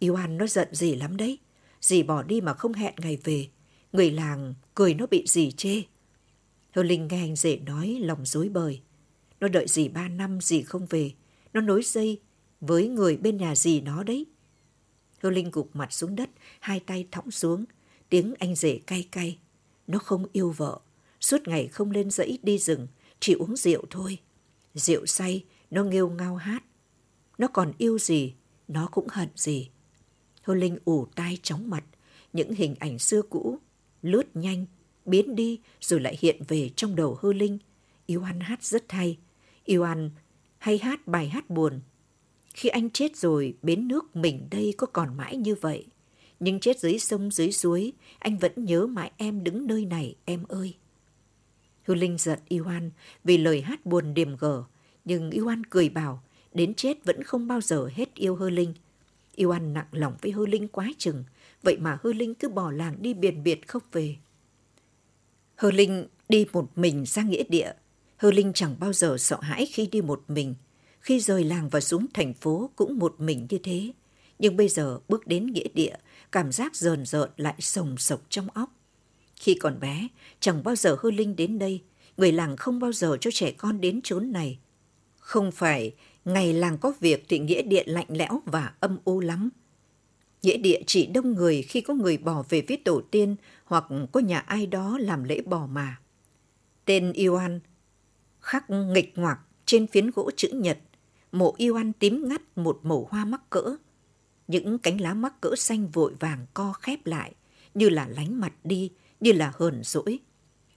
Iwan 0.00 0.36
nó 0.36 0.46
giận 0.46 0.68
gì 0.74 0.94
lắm 0.94 1.16
đấy, 1.16 1.38
dì 1.80 2.02
bỏ 2.02 2.22
đi 2.22 2.40
mà 2.40 2.54
không 2.54 2.72
hẹn 2.72 2.94
ngày 2.98 3.18
về, 3.24 3.48
người 3.92 4.10
làng 4.10 4.54
cười 4.74 4.94
nó 4.94 5.06
bị 5.06 5.24
dì 5.26 5.50
chê. 5.50 5.82
Hơ 6.72 6.82
Linh 6.82 7.08
nghe 7.08 7.20
anh 7.20 7.36
rể 7.36 7.56
nói 7.56 7.98
lòng 8.00 8.26
dối 8.26 8.48
bời. 8.48 8.80
Nó 9.40 9.48
đợi 9.48 9.68
dì 9.68 9.88
ba 9.88 10.08
năm 10.08 10.40
dì 10.40 10.62
không 10.62 10.86
về, 10.86 11.12
nó 11.52 11.60
nối 11.60 11.82
dây 11.82 12.20
với 12.60 12.88
người 12.88 13.16
bên 13.16 13.36
nhà 13.36 13.54
dì 13.54 13.80
nó 13.80 14.02
đấy. 14.02 14.26
Hơ 15.22 15.30
Linh 15.30 15.50
gục 15.52 15.76
mặt 15.76 15.92
xuống 15.92 16.16
đất, 16.16 16.30
hai 16.60 16.80
tay 16.80 17.08
thõng 17.10 17.30
xuống, 17.30 17.64
tiếng 18.12 18.34
anh 18.38 18.54
rể 18.54 18.80
cay 18.86 19.08
cay. 19.12 19.38
Nó 19.86 19.98
không 19.98 20.26
yêu 20.32 20.50
vợ, 20.50 20.80
suốt 21.20 21.48
ngày 21.48 21.68
không 21.68 21.90
lên 21.90 22.10
dãy 22.10 22.38
đi 22.42 22.58
rừng, 22.58 22.86
chỉ 23.20 23.32
uống 23.32 23.56
rượu 23.56 23.84
thôi. 23.90 24.18
Rượu 24.74 25.06
say, 25.06 25.44
nó 25.70 25.84
nghêu 25.84 26.08
ngao 26.08 26.36
hát. 26.36 26.64
Nó 27.38 27.48
còn 27.48 27.72
yêu 27.78 27.98
gì, 27.98 28.34
nó 28.68 28.88
cũng 28.92 29.06
hận 29.10 29.28
gì. 29.36 29.70
Hô 30.42 30.54
Linh 30.54 30.78
ủ 30.84 31.06
tai 31.14 31.38
chóng 31.42 31.70
mặt, 31.70 31.84
những 32.32 32.54
hình 32.54 32.74
ảnh 32.78 32.98
xưa 32.98 33.22
cũ, 33.22 33.58
lướt 34.02 34.36
nhanh, 34.36 34.66
biến 35.04 35.36
đi 35.36 35.60
rồi 35.80 36.00
lại 36.00 36.16
hiện 36.20 36.42
về 36.48 36.70
trong 36.76 36.96
đầu 36.96 37.18
Hơ 37.22 37.32
Linh. 37.32 37.58
Yêu 38.06 38.22
An 38.22 38.40
hát 38.40 38.64
rất 38.64 38.92
hay. 38.92 39.18
Yêu 39.64 39.82
An 39.82 40.10
hay 40.58 40.78
hát 40.78 41.06
bài 41.06 41.28
hát 41.28 41.50
buồn. 41.50 41.80
Khi 42.54 42.68
anh 42.68 42.90
chết 42.90 43.16
rồi, 43.16 43.56
bến 43.62 43.88
nước 43.88 44.16
mình 44.16 44.48
đây 44.50 44.74
có 44.76 44.86
còn 44.86 45.16
mãi 45.16 45.36
như 45.36 45.54
vậy. 45.54 45.86
Nhưng 46.44 46.60
chết 46.60 46.80
dưới 46.80 46.98
sông 46.98 47.30
dưới 47.30 47.52
suối, 47.52 47.92
anh 48.18 48.38
vẫn 48.38 48.52
nhớ 48.56 48.86
mãi 48.86 49.10
em 49.16 49.44
đứng 49.44 49.66
nơi 49.66 49.84
này, 49.84 50.14
em 50.24 50.44
ơi. 50.48 50.74
Hư 51.84 51.94
Linh 51.94 52.18
giận 52.18 52.38
Iwan 52.48 52.90
vì 53.24 53.38
lời 53.38 53.60
hát 53.60 53.86
buồn 53.86 54.14
điềm 54.14 54.36
gở, 54.36 54.64
nhưng 55.04 55.30
Iwan 55.30 55.62
cười 55.70 55.88
bảo 55.88 56.22
đến 56.54 56.74
chết 56.74 57.04
vẫn 57.04 57.22
không 57.22 57.48
bao 57.48 57.60
giờ 57.60 57.88
hết 57.94 58.14
yêu 58.14 58.36
Hư 58.36 58.50
Linh. 58.50 58.74
Iwan 59.36 59.72
nặng 59.72 59.86
lòng 59.92 60.14
với 60.22 60.32
Hư 60.32 60.46
Linh 60.46 60.68
quá 60.68 60.88
chừng, 60.98 61.24
vậy 61.62 61.76
mà 61.78 61.98
Hư 62.02 62.12
Linh 62.12 62.34
cứ 62.34 62.48
bỏ 62.48 62.70
làng 62.70 62.96
đi 63.02 63.14
biển 63.14 63.42
biệt 63.42 63.68
không 63.68 63.82
về. 63.92 64.16
Hư 65.54 65.70
Linh 65.70 66.06
đi 66.28 66.46
một 66.52 66.78
mình 66.78 67.04
ra 67.06 67.22
nghĩa 67.22 67.44
địa. 67.48 67.72
Hư 68.16 68.30
Linh 68.30 68.52
chẳng 68.52 68.76
bao 68.80 68.92
giờ 68.92 69.16
sợ 69.18 69.38
hãi 69.40 69.66
khi 69.66 69.86
đi 69.86 70.00
một 70.00 70.22
mình. 70.28 70.54
Khi 71.00 71.20
rời 71.20 71.44
làng 71.44 71.68
và 71.68 71.80
xuống 71.80 72.06
thành 72.14 72.34
phố 72.34 72.70
cũng 72.76 72.98
một 72.98 73.14
mình 73.18 73.46
như 73.50 73.58
thế. 73.58 73.92
Nhưng 74.38 74.56
bây 74.56 74.68
giờ 74.68 74.98
bước 75.08 75.26
đến 75.26 75.46
nghĩa 75.46 75.68
địa, 75.74 75.94
cảm 76.32 76.52
giác 76.52 76.76
rờn 76.76 77.06
rợn 77.06 77.30
lại 77.36 77.54
sồng 77.58 77.96
sộc 77.98 78.20
trong 78.28 78.48
óc. 78.50 78.72
Khi 79.36 79.54
còn 79.54 79.80
bé, 79.80 80.08
chẳng 80.40 80.62
bao 80.64 80.76
giờ 80.76 80.96
hư 81.00 81.10
linh 81.10 81.36
đến 81.36 81.58
đây, 81.58 81.82
người 82.16 82.32
làng 82.32 82.56
không 82.56 82.78
bao 82.78 82.92
giờ 82.92 83.16
cho 83.20 83.30
trẻ 83.30 83.50
con 83.50 83.80
đến 83.80 84.00
chốn 84.04 84.32
này. 84.32 84.58
Không 85.18 85.52
phải 85.52 85.94
ngày 86.24 86.52
làng 86.52 86.78
có 86.78 86.92
việc 87.00 87.24
thì 87.28 87.38
nghĩa 87.38 87.62
địa 87.62 87.82
lạnh 87.86 88.06
lẽo 88.08 88.42
và 88.44 88.72
âm 88.80 88.98
u 89.04 89.20
lắm. 89.20 89.48
Nghĩa 90.42 90.56
địa 90.56 90.82
chỉ 90.86 91.06
đông 91.06 91.32
người 91.32 91.62
khi 91.62 91.80
có 91.80 91.94
người 91.94 92.18
bỏ 92.18 92.44
về 92.48 92.62
với 92.68 92.76
tổ 92.76 93.02
tiên 93.10 93.36
hoặc 93.64 93.84
có 94.12 94.20
nhà 94.20 94.38
ai 94.38 94.66
đó 94.66 94.98
làm 94.98 95.24
lễ 95.24 95.40
bỏ 95.40 95.66
mà. 95.66 96.00
Tên 96.84 97.12
Ioan 97.12 97.60
khắc 98.40 98.70
nghịch 98.70 99.18
ngoạc 99.18 99.38
trên 99.66 99.86
phiến 99.86 100.10
gỗ 100.10 100.30
chữ 100.36 100.48
nhật, 100.48 100.78
mộ 101.32 101.54
Ioan 101.58 101.92
tím 101.92 102.28
ngắt 102.28 102.58
một 102.58 102.80
màu 102.82 103.08
hoa 103.10 103.24
mắc 103.24 103.50
cỡ. 103.50 103.76
Những 104.52 104.78
cánh 104.78 105.00
lá 105.00 105.14
mắc 105.14 105.40
cỡ 105.40 105.56
xanh 105.56 105.88
vội 105.88 106.14
vàng 106.20 106.46
co 106.54 106.72
khép 106.72 107.06
lại, 107.06 107.32
như 107.74 107.88
là 107.88 108.08
lánh 108.08 108.40
mặt 108.40 108.52
đi 108.64 108.90
như 109.20 109.32
là 109.32 109.52
hờn 109.54 109.80
dỗi. 109.84 110.18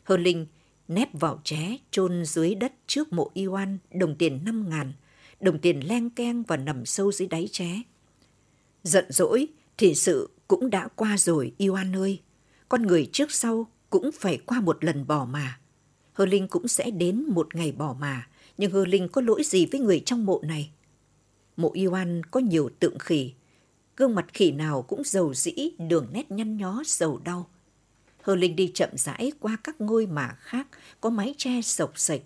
Hơ 0.04 0.18
Linh 0.18 0.46
nép 0.88 1.20
vào 1.20 1.42
ché 1.44 1.78
chôn 1.92 2.26
dưới 2.26 2.56
đất 2.56 2.74
trước 2.88 3.14
mộ 3.14 3.32
Ioan 3.34 3.78
đồng 3.94 4.16
tiền 4.16 4.46
năm 4.46 4.70
ngàn, 4.70 4.94
đồng 5.40 5.60
tiền 5.60 5.88
len 5.88 6.10
keng 6.10 6.44
và 6.44 6.58
nằm 6.58 6.86
sâu 6.86 7.12
dưới 7.12 7.28
đáy 7.28 7.50
ché. 7.52 7.82
Giận 8.84 9.06
dỗi 9.10 9.48
thì 9.78 9.96
sự 9.96 10.30
cũng 10.48 10.70
đã 10.70 10.88
qua 10.88 11.18
rồi 11.18 11.54
Ioan 11.58 11.96
ơi. 11.96 12.22
Con 12.70 12.82
người 12.82 13.10
trước 13.12 13.32
sau 13.32 13.68
cũng 13.90 14.10
phải 14.20 14.38
qua 14.46 14.62
một 14.62 14.84
lần 14.84 15.08
bỏ 15.08 15.26
mà. 15.26 15.60
Hơ 16.14 16.26
Linh 16.26 16.48
cũng 16.48 16.68
sẽ 16.68 16.92
đến 16.92 17.26
một 17.30 17.56
ngày 17.56 17.72
bỏ 17.72 17.96
mà, 18.00 18.28
nhưng 18.58 18.72
Hơ 18.72 18.86
Linh 18.86 19.08
có 19.08 19.22
lỗi 19.22 19.44
gì 19.46 19.66
với 19.66 19.82
người 19.82 20.00
trong 20.06 20.26
mộ 20.26 20.42
này? 20.44 20.70
Mộ 21.58 21.72
Ioan 21.74 22.24
có 22.24 22.40
nhiều 22.40 22.70
tượng 22.80 23.00
khỉ, 23.00 23.34
gương 23.98 24.16
mặt 24.16 24.26
khỉ 24.34 24.52
nào 24.52 24.82
cũng 24.82 25.02
giàu 25.06 25.34
dĩ, 25.34 25.54
đường 25.78 26.08
nét 26.12 26.32
nhăn 26.32 26.58
nhó, 26.58 26.82
dầu 26.86 27.22
đau. 27.24 27.50
Hơ 28.22 28.36
Linh 28.36 28.56
đi 28.56 28.72
chậm 28.74 28.90
rãi 28.94 29.32
qua 29.40 29.58
các 29.64 29.82
ngôi 29.82 30.06
mả 30.06 30.36
khác 30.40 30.68
có 31.02 31.10
mái 31.10 31.36
tre 31.38 31.62
sộc 31.62 31.92
sạch. 31.96 32.22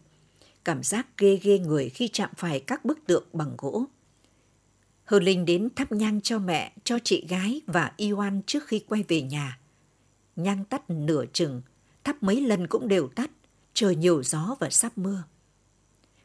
Cảm 0.64 0.84
giác 0.84 1.08
ghê 1.18 1.40
ghê 1.44 1.60
người 1.60 1.90
khi 1.90 2.08
chạm 2.08 2.30
phải 2.38 2.60
các 2.60 2.86
bức 2.86 3.00
tượng 3.08 3.26
bằng 3.34 3.56
gỗ. 3.58 3.86
Hơ 5.06 5.20
Linh 5.20 5.46
đến 5.46 5.70
thắp 5.76 5.92
nhang 5.92 6.22
cho 6.22 6.40
mẹ, 6.40 6.74
cho 6.84 7.00
chị 7.04 7.26
gái 7.30 7.62
và 7.68 7.92
Iwan 7.98 8.42
trước 8.46 8.68
khi 8.68 8.80
quay 8.80 9.04
về 9.08 9.22
nhà. 9.22 9.60
Nhang 10.36 10.66
tắt 10.66 10.90
nửa 10.90 11.26
chừng, 11.34 11.62
thắp 12.04 12.24
mấy 12.24 12.42
lần 12.42 12.68
cũng 12.68 12.88
đều 12.88 13.08
tắt, 13.08 13.32
trời 13.74 13.96
nhiều 13.96 14.24
gió 14.24 14.56
và 14.60 14.70
sắp 14.70 14.98
mưa. 14.98 15.24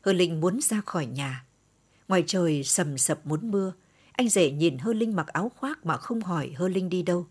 Hơ 0.01 0.13
Linh 0.13 0.41
muốn 0.41 0.61
ra 0.61 0.81
khỏi 0.81 1.07
nhà. 1.07 1.45
Ngoài 2.09 2.25
trời 2.27 2.65
sầm 2.65 2.99
sập 2.99 3.27
muốn 3.27 3.51
mưa, 3.51 3.73
anh 4.17 4.29
rể 4.29 4.51
nhìn 4.51 4.79
Hơ 4.79 4.93
Linh 4.93 5.17
mặc 5.17 5.27
áo 5.27 5.53
khoác 5.57 5.87
mà 5.87 5.97
không 5.97 6.21
hỏi 6.21 6.53
Hơ 6.57 6.69
Linh 6.69 6.89
đi 6.89 7.03
đâu. 7.03 7.27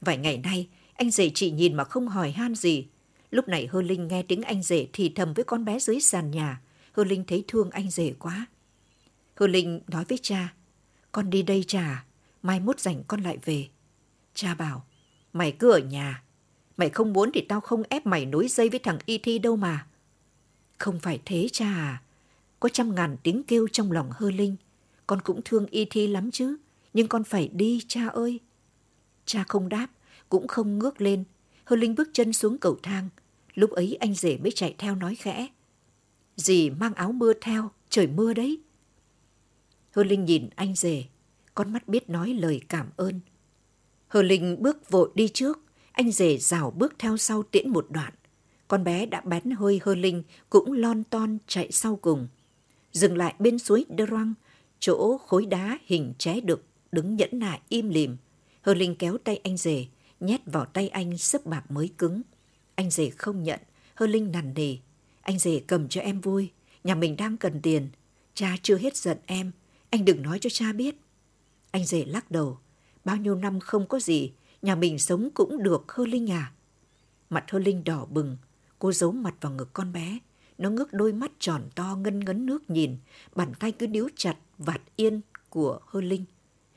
Vài 0.00 0.16
ngày 0.16 0.38
nay, 0.38 0.68
anh 0.94 1.10
rể 1.10 1.30
chỉ 1.34 1.50
nhìn 1.50 1.74
mà 1.74 1.84
không 1.84 2.08
hỏi 2.08 2.30
han 2.30 2.54
gì. 2.54 2.86
Lúc 3.30 3.48
này 3.48 3.66
Hơ 3.66 3.82
Linh 3.82 4.08
nghe 4.08 4.22
tiếng 4.22 4.42
anh 4.42 4.62
rể 4.62 4.86
thì 4.92 5.12
thầm 5.14 5.32
với 5.32 5.44
con 5.44 5.64
bé 5.64 5.78
dưới 5.78 6.00
sàn 6.00 6.30
nhà. 6.30 6.60
Hơ 6.92 7.04
Linh 7.04 7.24
thấy 7.24 7.44
thương 7.48 7.70
anh 7.70 7.90
rể 7.90 8.14
quá. 8.18 8.46
Hơ 9.36 9.46
Linh 9.46 9.80
nói 9.88 10.04
với 10.08 10.18
cha, 10.22 10.54
con 11.12 11.30
đi 11.30 11.42
đây 11.42 11.64
cha, 11.66 12.04
mai 12.42 12.60
mốt 12.60 12.80
rảnh 12.80 13.02
con 13.08 13.20
lại 13.20 13.38
về. 13.44 13.68
Cha 14.34 14.54
bảo, 14.54 14.84
mày 15.32 15.52
cứ 15.52 15.70
ở 15.70 15.78
nhà, 15.78 16.22
mày 16.76 16.90
không 16.90 17.12
muốn 17.12 17.30
thì 17.34 17.40
tao 17.40 17.60
không 17.60 17.82
ép 17.88 18.06
mày 18.06 18.26
nối 18.26 18.48
dây 18.48 18.68
với 18.68 18.78
thằng 18.78 18.98
Y 19.06 19.18
Thi 19.18 19.38
đâu 19.38 19.56
mà. 19.56 19.86
Không 20.78 21.00
phải 21.00 21.20
thế 21.24 21.48
cha 21.52 21.66
à, 21.66 22.02
có 22.60 22.68
trăm 22.68 22.94
ngàn 22.94 23.16
tiếng 23.22 23.42
kêu 23.42 23.68
trong 23.72 23.92
lòng 23.92 24.10
Hơ 24.12 24.30
Linh. 24.30 24.56
Con 25.08 25.20
cũng 25.20 25.40
thương 25.44 25.66
Y 25.66 25.84
Thi 25.84 26.06
lắm 26.06 26.30
chứ, 26.30 26.56
nhưng 26.94 27.08
con 27.08 27.24
phải 27.24 27.50
đi 27.52 27.80
cha 27.88 28.06
ơi. 28.06 28.40
Cha 29.24 29.44
không 29.48 29.68
đáp, 29.68 29.88
cũng 30.28 30.48
không 30.48 30.78
ngước 30.78 31.00
lên. 31.00 31.24
Hơ 31.64 31.76
Linh 31.76 31.94
bước 31.94 32.08
chân 32.12 32.32
xuống 32.32 32.58
cầu 32.58 32.78
thang. 32.82 33.08
Lúc 33.54 33.70
ấy 33.70 33.96
anh 34.00 34.14
rể 34.14 34.38
mới 34.38 34.50
chạy 34.50 34.74
theo 34.78 34.94
nói 34.94 35.14
khẽ. 35.14 35.48
Dì 36.36 36.70
mang 36.70 36.94
áo 36.94 37.12
mưa 37.12 37.32
theo, 37.40 37.70
trời 37.90 38.06
mưa 38.06 38.34
đấy. 38.34 38.58
Hơ 39.90 40.04
Linh 40.04 40.24
nhìn 40.24 40.48
anh 40.54 40.74
rể, 40.74 41.04
con 41.54 41.72
mắt 41.72 41.88
biết 41.88 42.10
nói 42.10 42.34
lời 42.34 42.60
cảm 42.68 42.86
ơn. 42.96 43.20
Hờ 44.08 44.22
Linh 44.22 44.62
bước 44.62 44.90
vội 44.90 45.10
đi 45.14 45.28
trước, 45.28 45.58
anh 45.92 46.12
rể 46.12 46.36
rào 46.38 46.70
bước 46.70 46.94
theo 46.98 47.16
sau 47.16 47.42
tiễn 47.42 47.70
một 47.70 47.86
đoạn. 47.90 48.12
Con 48.68 48.84
bé 48.84 49.06
đã 49.06 49.20
bén 49.20 49.50
hơi 49.50 49.80
Hơ 49.84 49.94
Linh 49.94 50.22
cũng 50.50 50.72
lon 50.72 51.04
ton 51.04 51.38
chạy 51.46 51.72
sau 51.72 51.96
cùng. 51.96 52.28
Dừng 52.92 53.16
lại 53.16 53.34
bên 53.38 53.58
suối 53.58 53.84
Đơ 53.88 54.06
Răng, 54.06 54.34
chỗ 54.80 55.18
khối 55.18 55.46
đá 55.46 55.78
hình 55.86 56.12
trái 56.18 56.40
được 56.40 56.64
đứng 56.92 57.16
nhẫn 57.16 57.30
nại 57.32 57.60
im 57.68 57.88
lìm. 57.88 58.16
Hơ 58.62 58.74
Linh 58.74 58.94
kéo 58.94 59.18
tay 59.24 59.40
anh 59.44 59.56
rể, 59.56 59.86
nhét 60.20 60.40
vào 60.46 60.64
tay 60.64 60.88
anh 60.88 61.18
sấp 61.18 61.46
bạc 61.46 61.70
mới 61.70 61.90
cứng. 61.98 62.22
Anh 62.74 62.90
rể 62.90 63.10
không 63.10 63.42
nhận, 63.42 63.60
Hơ 63.94 64.06
Linh 64.06 64.32
nằn 64.32 64.54
nề. 64.54 64.76
Anh 65.22 65.38
rể 65.38 65.60
cầm 65.66 65.88
cho 65.88 66.00
em 66.00 66.20
vui, 66.20 66.50
nhà 66.84 66.94
mình 66.94 67.16
đang 67.16 67.36
cần 67.36 67.60
tiền. 67.62 67.88
Cha 68.34 68.56
chưa 68.62 68.76
hết 68.76 68.96
giận 68.96 69.18
em, 69.26 69.52
anh 69.90 70.04
đừng 70.04 70.22
nói 70.22 70.38
cho 70.38 70.50
cha 70.50 70.72
biết. 70.72 71.00
Anh 71.70 71.84
rể 71.84 72.04
lắc 72.04 72.30
đầu, 72.30 72.58
bao 73.04 73.16
nhiêu 73.16 73.34
năm 73.34 73.60
không 73.60 73.86
có 73.86 74.00
gì, 74.00 74.32
nhà 74.62 74.74
mình 74.74 74.98
sống 74.98 75.28
cũng 75.34 75.62
được 75.62 75.92
Hơ 75.92 76.06
Linh 76.06 76.30
à. 76.30 76.52
Mặt 77.30 77.50
Hơ 77.50 77.58
Linh 77.58 77.84
đỏ 77.84 78.06
bừng, 78.10 78.36
cô 78.78 78.92
giấu 78.92 79.12
mặt 79.12 79.34
vào 79.40 79.52
ngực 79.52 79.68
con 79.72 79.92
bé. 79.92 80.18
Nó 80.58 80.70
ngước 80.70 80.92
đôi 80.92 81.12
mắt 81.12 81.32
tròn 81.38 81.62
to 81.74 81.96
ngân 81.96 82.20
ngấn 82.20 82.46
nước 82.46 82.70
nhìn, 82.70 82.96
bàn 83.34 83.52
tay 83.60 83.72
cứ 83.72 83.86
níu 83.86 84.08
chặt 84.16 84.36
vạt 84.58 84.80
yên 84.96 85.20
của 85.50 85.80
Hơ 85.86 86.00
Linh. 86.00 86.24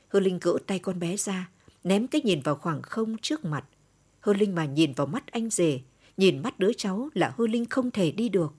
Hơ 0.08 0.20
Linh 0.20 0.38
gỡ 0.40 0.56
tay 0.66 0.78
con 0.78 0.98
bé 0.98 1.16
ra, 1.16 1.50
ném 1.84 2.06
cái 2.06 2.20
nhìn 2.24 2.40
vào 2.40 2.54
khoảng 2.54 2.82
không 2.82 3.16
trước 3.18 3.44
mặt. 3.44 3.64
Hơ 4.20 4.32
Linh 4.32 4.54
mà 4.54 4.64
nhìn 4.64 4.92
vào 4.92 5.06
mắt 5.06 5.26
anh 5.26 5.50
rể, 5.50 5.80
nhìn 6.16 6.42
mắt 6.42 6.58
đứa 6.58 6.72
cháu 6.72 7.08
là 7.14 7.32
Hơ 7.38 7.46
Linh 7.46 7.64
không 7.64 7.90
thể 7.90 8.10
đi 8.10 8.28
được. 8.28 8.52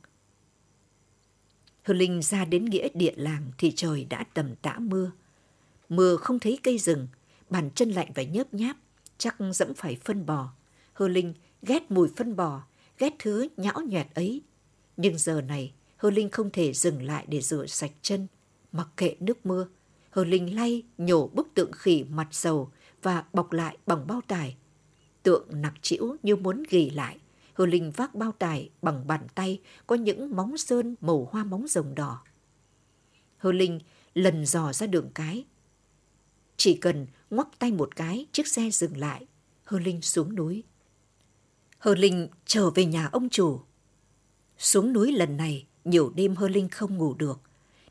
Hơ 1.83 1.93
Linh 1.93 2.21
ra 2.21 2.45
đến 2.45 2.65
nghĩa 2.65 2.87
địa 2.93 3.13
làng 3.15 3.51
thì 3.57 3.71
trời 3.75 4.05
đã 4.09 4.25
tầm 4.33 4.55
tã 4.55 4.75
mưa. 4.79 5.11
Mưa 5.89 6.15
không 6.15 6.39
thấy 6.39 6.59
cây 6.63 6.77
rừng, 6.77 7.07
bàn 7.49 7.69
chân 7.75 7.91
lạnh 7.91 8.11
và 8.15 8.23
nhớp 8.23 8.53
nháp, 8.53 8.77
chắc 9.17 9.35
dẫm 9.53 9.73
phải 9.73 9.97
phân 10.03 10.25
bò. 10.25 10.53
Hơ 10.93 11.07
Linh 11.07 11.33
ghét 11.61 11.91
mùi 11.91 12.09
phân 12.15 12.35
bò, 12.35 12.63
ghét 12.99 13.13
thứ 13.19 13.47
nhão 13.57 13.81
nhẹt 13.81 14.07
ấy. 14.13 14.41
Nhưng 14.97 15.17
giờ 15.17 15.41
này, 15.41 15.73
Hơ 15.97 16.09
Linh 16.09 16.29
không 16.29 16.49
thể 16.49 16.73
dừng 16.73 17.03
lại 17.03 17.25
để 17.27 17.41
rửa 17.41 17.65
sạch 17.65 17.91
chân, 18.01 18.27
mặc 18.71 18.87
kệ 18.97 19.15
nước 19.19 19.45
mưa. 19.45 19.67
Hơ 20.09 20.25
Linh 20.25 20.55
lay 20.55 20.83
nhổ 20.97 21.27
bức 21.27 21.47
tượng 21.53 21.71
khỉ 21.71 22.03
mặt 22.03 22.27
dầu 22.31 22.71
và 23.01 23.25
bọc 23.33 23.51
lại 23.51 23.77
bằng 23.85 24.07
bao 24.07 24.21
tải. 24.27 24.55
Tượng 25.23 25.47
nặc 25.61 25.73
trĩu 25.81 26.15
như 26.23 26.35
muốn 26.35 26.63
ghi 26.69 26.89
lại. 26.89 27.19
Hơ 27.53 27.65
Linh 27.65 27.91
vác 27.91 28.15
bao 28.15 28.31
tải 28.31 28.69
bằng 28.81 29.07
bàn 29.07 29.27
tay 29.35 29.61
có 29.87 29.95
những 29.95 30.35
móng 30.35 30.57
sơn 30.57 30.95
màu 31.01 31.29
hoa 31.31 31.43
móng 31.43 31.67
rồng 31.67 31.95
đỏ. 31.95 32.23
Hơ 33.37 33.51
Linh 33.51 33.79
lần 34.13 34.45
dò 34.45 34.73
ra 34.73 34.87
đường 34.87 35.09
cái. 35.15 35.45
Chỉ 36.57 36.75
cần 36.75 37.07
ngoắc 37.29 37.47
tay 37.59 37.71
một 37.71 37.95
cái, 37.95 38.25
chiếc 38.31 38.47
xe 38.47 38.69
dừng 38.69 38.97
lại. 38.97 39.25
Hơ 39.63 39.79
Linh 39.79 40.01
xuống 40.01 40.35
núi. 40.35 40.63
Hơ 41.77 41.95
Linh 41.95 42.27
trở 42.45 42.69
về 42.69 42.85
nhà 42.85 43.09
ông 43.11 43.29
chủ. 43.29 43.61
Xuống 44.57 44.93
núi 44.93 45.11
lần 45.11 45.37
này, 45.37 45.65
nhiều 45.85 46.11
đêm 46.15 46.35
Hơ 46.35 46.47
Linh 46.47 46.69
không 46.69 46.97
ngủ 46.97 47.13
được. 47.13 47.41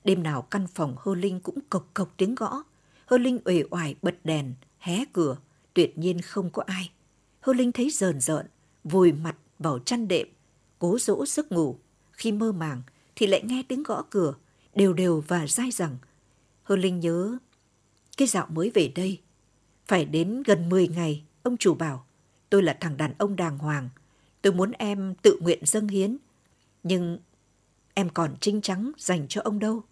Đêm 0.05 0.22
nào 0.22 0.42
căn 0.42 0.66
phòng 0.75 0.96
Hơ 0.98 1.14
Linh 1.14 1.40
cũng 1.40 1.59
cộc 1.70 1.90
cộc 1.94 2.14
tiếng 2.16 2.35
gõ. 2.35 2.62
Hơ 3.07 3.18
Linh 3.18 3.38
uể 3.44 3.64
oải 3.70 3.94
bật 4.03 4.14
đèn, 4.25 4.55
hé 4.79 5.05
cửa, 5.12 5.37
tuyệt 5.75 5.98
nhiên 5.98 6.20
không 6.20 6.51
có 6.51 6.62
ai. 6.66 6.90
Hơ 7.40 7.53
Linh 7.53 7.72
thấy 7.72 7.90
rờn 7.90 8.20
rợn, 8.20 8.46
vùi 8.85 9.12
mặt 9.12 9.37
vào 9.59 9.79
chăn 9.79 10.09
đệm, 10.09 10.27
cố 10.79 10.98
dỗ 10.98 11.27
giấc 11.27 11.53
ngủ. 11.53 11.79
Khi 12.12 12.33
mơ 12.33 12.53
màng 12.53 12.83
thì 13.16 13.27
lại 13.27 13.42
nghe 13.44 13.62
tiếng 13.68 13.83
gõ 13.83 14.05
cửa, 14.11 14.35
đều 14.75 14.92
đều 14.92 15.25
và 15.29 15.46
dai 15.46 15.70
rằng 15.70 15.96
Hơ 16.62 16.77
Linh 16.77 17.01
nhớ 17.01 17.38
cái 18.16 18.29
dạo 18.29 18.46
mới 18.51 18.70
về 18.75 18.92
đây. 18.94 19.20
Phải 19.87 20.05
đến 20.05 20.42
gần 20.46 20.68
10 20.68 20.88
ngày, 20.88 21.22
ông 21.42 21.57
chủ 21.57 21.75
bảo, 21.75 22.07
tôi 22.51 22.62
là 22.62 22.77
thằng 22.81 22.96
đàn 22.96 23.14
ông 23.18 23.37
đàng 23.37 23.59
hoàng. 23.59 23.88
Tôi 24.42 24.53
muốn 24.53 24.72
em 24.72 25.14
tự 25.22 25.38
nguyện 25.40 25.59
dâng 25.62 25.88
hiến. 25.88 26.16
Nhưng 26.83 27.18
em 27.95 28.09
còn 28.11 28.35
trinh 28.40 28.61
trắng 28.61 28.92
dành 28.99 29.29
cho 29.29 29.40
ông 29.45 29.59
đâu. 29.59 29.83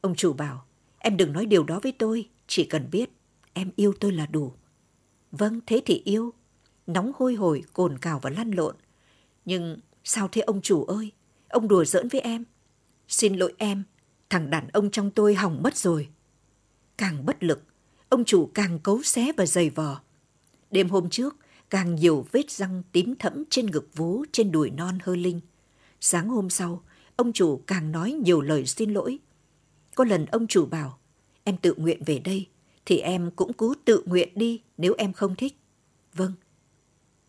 Ông 0.00 0.14
chủ 0.14 0.32
bảo, 0.32 0.64
em 0.98 1.16
đừng 1.16 1.32
nói 1.32 1.46
điều 1.46 1.64
đó 1.64 1.80
với 1.82 1.92
tôi, 1.92 2.28
chỉ 2.46 2.64
cần 2.64 2.90
biết 2.90 3.10
em 3.52 3.70
yêu 3.76 3.94
tôi 4.00 4.12
là 4.12 4.26
đủ. 4.26 4.52
Vâng, 5.32 5.60
thế 5.66 5.82
thì 5.86 6.02
yêu. 6.04 6.32
Nóng 6.86 7.12
hôi 7.16 7.34
hổi, 7.34 7.62
cồn 7.72 7.98
cào 7.98 8.18
và 8.22 8.30
lăn 8.30 8.50
lộn. 8.50 8.76
Nhưng 9.44 9.78
sao 10.04 10.28
thế 10.32 10.42
ông 10.42 10.60
chủ 10.62 10.84
ơi? 10.84 11.12
Ông 11.48 11.68
đùa 11.68 11.84
giỡn 11.84 12.08
với 12.08 12.20
em. 12.20 12.44
Xin 13.08 13.36
lỗi 13.36 13.54
em, 13.58 13.82
thằng 14.30 14.50
đàn 14.50 14.68
ông 14.68 14.90
trong 14.90 15.10
tôi 15.10 15.34
hỏng 15.34 15.62
mất 15.62 15.76
rồi. 15.76 16.08
Càng 16.96 17.26
bất 17.26 17.42
lực, 17.44 17.62
ông 18.08 18.24
chủ 18.24 18.50
càng 18.54 18.78
cấu 18.78 19.02
xé 19.02 19.32
và 19.36 19.46
dày 19.46 19.70
vò. 19.70 20.00
Đêm 20.70 20.88
hôm 20.88 21.10
trước, 21.10 21.36
càng 21.70 21.94
nhiều 21.94 22.26
vết 22.32 22.50
răng 22.50 22.82
tím 22.92 23.14
thẫm 23.18 23.44
trên 23.50 23.66
ngực 23.66 23.88
vú 23.94 24.24
trên 24.32 24.52
đùi 24.52 24.70
non 24.70 24.98
hơ 25.02 25.16
linh. 25.16 25.40
Sáng 26.04 26.28
hôm 26.28 26.50
sau, 26.50 26.82
ông 27.16 27.32
chủ 27.32 27.62
càng 27.66 27.92
nói 27.92 28.12
nhiều 28.12 28.40
lời 28.40 28.66
xin 28.66 28.90
lỗi. 28.90 29.18
Có 29.94 30.04
lần 30.04 30.26
ông 30.26 30.46
chủ 30.46 30.66
bảo, 30.66 30.98
em 31.44 31.56
tự 31.56 31.74
nguyện 31.76 32.02
về 32.06 32.18
đây, 32.18 32.46
thì 32.86 32.98
em 32.98 33.30
cũng 33.36 33.52
cứ 33.52 33.74
tự 33.84 34.02
nguyện 34.06 34.28
đi 34.34 34.60
nếu 34.78 34.94
em 34.98 35.12
không 35.12 35.36
thích. 35.36 35.56
Vâng. 36.14 36.32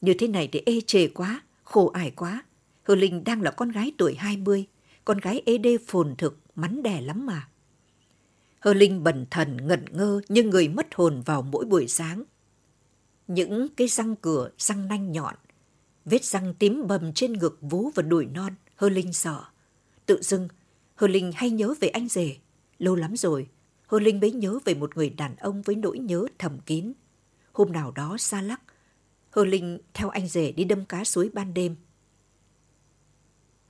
Như 0.02 0.14
thế 0.20 0.28
này 0.28 0.50
thì 0.52 0.62
ê 0.66 0.82
chề 0.82 1.08
quá, 1.08 1.42
khổ 1.64 1.88
ải 1.88 2.12
quá. 2.12 2.44
hờ 2.84 2.96
Linh 2.96 3.24
đang 3.24 3.42
là 3.42 3.52
con 3.52 3.70
gái 3.72 3.92
tuổi 3.98 4.16
20, 4.16 4.66
con 5.06 5.18
gái 5.18 5.42
ê 5.46 5.58
đê 5.58 5.78
phồn 5.88 6.16
thực, 6.18 6.40
mắn 6.56 6.84
đẻ 6.84 7.02
lắm 7.02 7.26
mà. 7.26 7.48
hờ 8.60 8.74
Linh 8.74 9.04
bần 9.04 9.26
thần 9.32 9.68
ngẩn 9.68 9.86
ngơ 9.92 10.22
như 10.30 10.44
người 10.44 10.68
mất 10.68 10.88
hồn 10.96 11.22
vào 11.26 11.42
mỗi 11.42 11.66
buổi 11.66 11.88
sáng. 11.88 12.24
Những 13.28 13.68
cái 13.76 13.88
răng 13.88 14.16
cửa, 14.16 14.50
răng 14.58 14.88
nanh 14.88 15.12
nhọn, 15.12 15.36
vết 16.06 16.26
răng 16.26 16.54
tím 16.60 16.88
bầm 16.88 17.14
trên 17.14 17.34
ngực 17.34 17.58
vú 17.62 17.92
và 17.96 18.04
đùi 18.04 18.26
non, 18.26 18.54
Hơ 18.76 18.90
Linh 18.90 19.14
sợ. 19.14 19.44
Tự 20.06 20.22
dưng, 20.22 20.48
Hơ 20.96 21.08
Linh 21.08 21.32
hay 21.36 21.50
nhớ 21.50 21.74
về 21.80 21.88
anh 21.88 22.08
rể. 22.08 22.36
Lâu 22.80 22.96
lắm 22.96 23.16
rồi, 23.16 23.48
Hơ 23.88 24.00
Linh 24.00 24.20
mới 24.20 24.32
nhớ 24.32 24.60
về 24.66 24.74
một 24.74 24.98
người 24.98 25.10
đàn 25.10 25.36
ông 25.36 25.62
với 25.62 25.76
nỗi 25.76 26.00
nhớ 26.00 26.26
thầm 26.38 26.60
kín. 26.60 26.94
Hôm 27.52 27.72
nào 27.72 27.92
đó 27.92 28.18
xa 28.18 28.42
lắc, 28.42 28.62
Hơ 29.30 29.46
Linh 29.46 29.80
theo 29.94 30.10
anh 30.10 30.28
rể 30.28 30.52
đi 30.52 30.64
đâm 30.64 30.86
cá 30.86 31.04
suối 31.04 31.30
ban 31.34 31.54
đêm. 31.54 31.76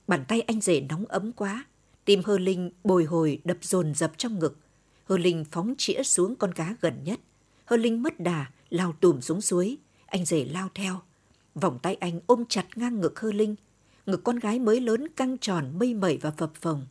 Bàn 0.06 0.24
tay 0.28 0.40
anh 0.40 0.60
rể 0.60 0.80
nóng 0.80 1.04
ấm 1.06 1.32
quá, 1.32 1.64
tim 2.04 2.22
Hơ 2.24 2.38
Linh 2.38 2.70
bồi 2.84 3.04
hồi 3.04 3.40
đập 3.44 3.56
dồn 3.60 3.94
dập 3.94 4.12
trong 4.16 4.38
ngực. 4.38 4.58
Hơ 5.04 5.18
Linh 5.18 5.44
phóng 5.50 5.74
chĩa 5.78 6.02
xuống 6.02 6.36
con 6.36 6.54
cá 6.54 6.76
gần 6.80 7.04
nhất. 7.04 7.20
Hơ 7.64 7.76
Linh 7.76 8.02
mất 8.02 8.20
đà, 8.20 8.46
lao 8.70 8.92
tùm 9.00 9.20
xuống 9.20 9.40
suối. 9.40 9.76
Anh 10.06 10.24
rể 10.24 10.44
lao 10.44 10.68
theo. 10.74 11.00
Vòng 11.54 11.78
tay 11.82 11.94
anh 11.94 12.20
ôm 12.26 12.44
chặt 12.48 12.66
ngang 12.74 13.00
ngực 13.00 13.20
Hơ 13.20 13.32
Linh. 13.32 13.54
Ngực 14.06 14.24
con 14.24 14.38
gái 14.38 14.58
mới 14.58 14.80
lớn 14.80 15.08
căng 15.16 15.38
tròn 15.38 15.72
mây 15.78 15.94
mẩy 15.94 16.16
và 16.16 16.30
phập 16.30 16.54
phồng. 16.54 16.86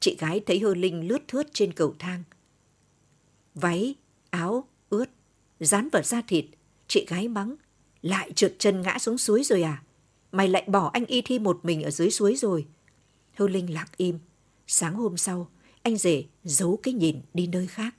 Chị 0.00 0.16
gái 0.18 0.40
thấy 0.46 0.60
Hơ 0.60 0.74
Linh 0.74 1.08
lướt 1.08 1.28
thướt 1.28 1.46
trên 1.52 1.72
cầu 1.72 1.94
thang. 1.98 2.22
Váy, 3.54 3.94
áo, 4.30 4.68
ướt, 4.90 5.06
dán 5.60 5.88
vào 5.92 6.02
da 6.02 6.22
thịt. 6.28 6.44
Chị 6.88 7.06
gái 7.08 7.28
mắng. 7.28 7.54
Lại 8.02 8.32
trượt 8.32 8.54
chân 8.58 8.82
ngã 8.82 8.98
xuống 8.98 9.18
suối 9.18 9.44
rồi 9.44 9.62
à? 9.62 9.82
Mày 10.32 10.48
lại 10.48 10.64
bỏ 10.66 10.90
anh 10.92 11.06
y 11.06 11.22
thi 11.22 11.38
một 11.38 11.60
mình 11.62 11.82
ở 11.82 11.90
dưới 11.90 12.10
suối 12.10 12.36
rồi. 12.36 12.66
Hơ 13.34 13.48
Linh 13.48 13.74
lặng 13.74 13.88
im. 13.96 14.18
Sáng 14.66 14.94
hôm 14.94 15.16
sau, 15.16 15.50
anh 15.82 15.96
rể 15.96 16.24
giấu 16.44 16.78
cái 16.82 16.94
nhìn 16.94 17.20
đi 17.34 17.46
nơi 17.46 17.66
khác. 17.66 17.94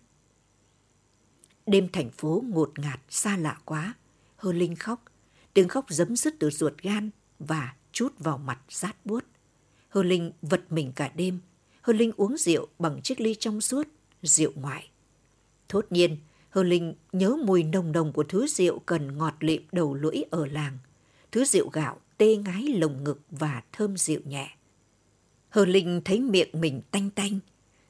Đêm 1.66 1.88
thành 1.94 2.10
phố 2.12 2.44
ngột 2.48 2.80
ngạt, 2.80 3.00
xa 3.10 3.38
lạ 3.38 3.58
quá. 3.66 3.94
Hơ 4.36 4.54
Linh 4.54 4.76
khóc, 4.76 5.04
tiếng 5.54 5.68
khóc 5.68 5.86
giấm 5.90 6.16
dứt 6.16 6.36
từ 6.40 6.50
ruột 6.50 6.74
gan 6.82 7.10
và 7.40 7.74
chút 7.92 8.14
vào 8.20 8.38
mặt 8.38 8.60
rát 8.70 9.06
buốt. 9.06 9.24
Hơ 9.90 10.04
Linh 10.04 10.32
vật 10.42 10.62
mình 10.70 10.92
cả 10.96 11.12
đêm. 11.16 11.40
Hơ 11.82 11.94
Linh 11.94 12.12
uống 12.18 12.38
rượu 12.38 12.68
bằng 12.80 13.02
chiếc 13.02 13.22
ly 13.22 13.36
trong 13.36 13.62
suốt, 13.62 13.88
rượu 14.22 14.52
ngoại. 14.56 14.90
Thốt 15.70 15.86
nhiên, 15.90 16.18
Hơ 16.50 16.64
Linh 16.64 16.94
nhớ 17.12 17.38
mùi 17.46 17.64
nồng 17.64 17.92
nồng 17.92 18.14
của 18.14 18.24
thứ 18.24 18.48
rượu 18.48 18.80
cần 18.80 19.18
ngọt 19.18 19.36
lịm 19.40 19.64
đầu 19.72 19.94
lưỡi 19.94 20.24
ở 20.30 20.46
làng. 20.46 20.78
Thứ 21.32 21.46
rượu 21.46 21.70
gạo 21.70 22.00
tê 22.18 22.36
ngái 22.36 22.64
lồng 22.64 23.04
ngực 23.04 23.20
và 23.30 23.64
thơm 23.72 23.98
rượu 23.98 24.20
nhẹ. 24.26 24.56
Hơ 25.50 25.66
Linh 25.66 26.02
thấy 26.06 26.20
miệng 26.20 26.50
mình 26.54 26.82
tanh 26.92 27.10
tanh, 27.10 27.40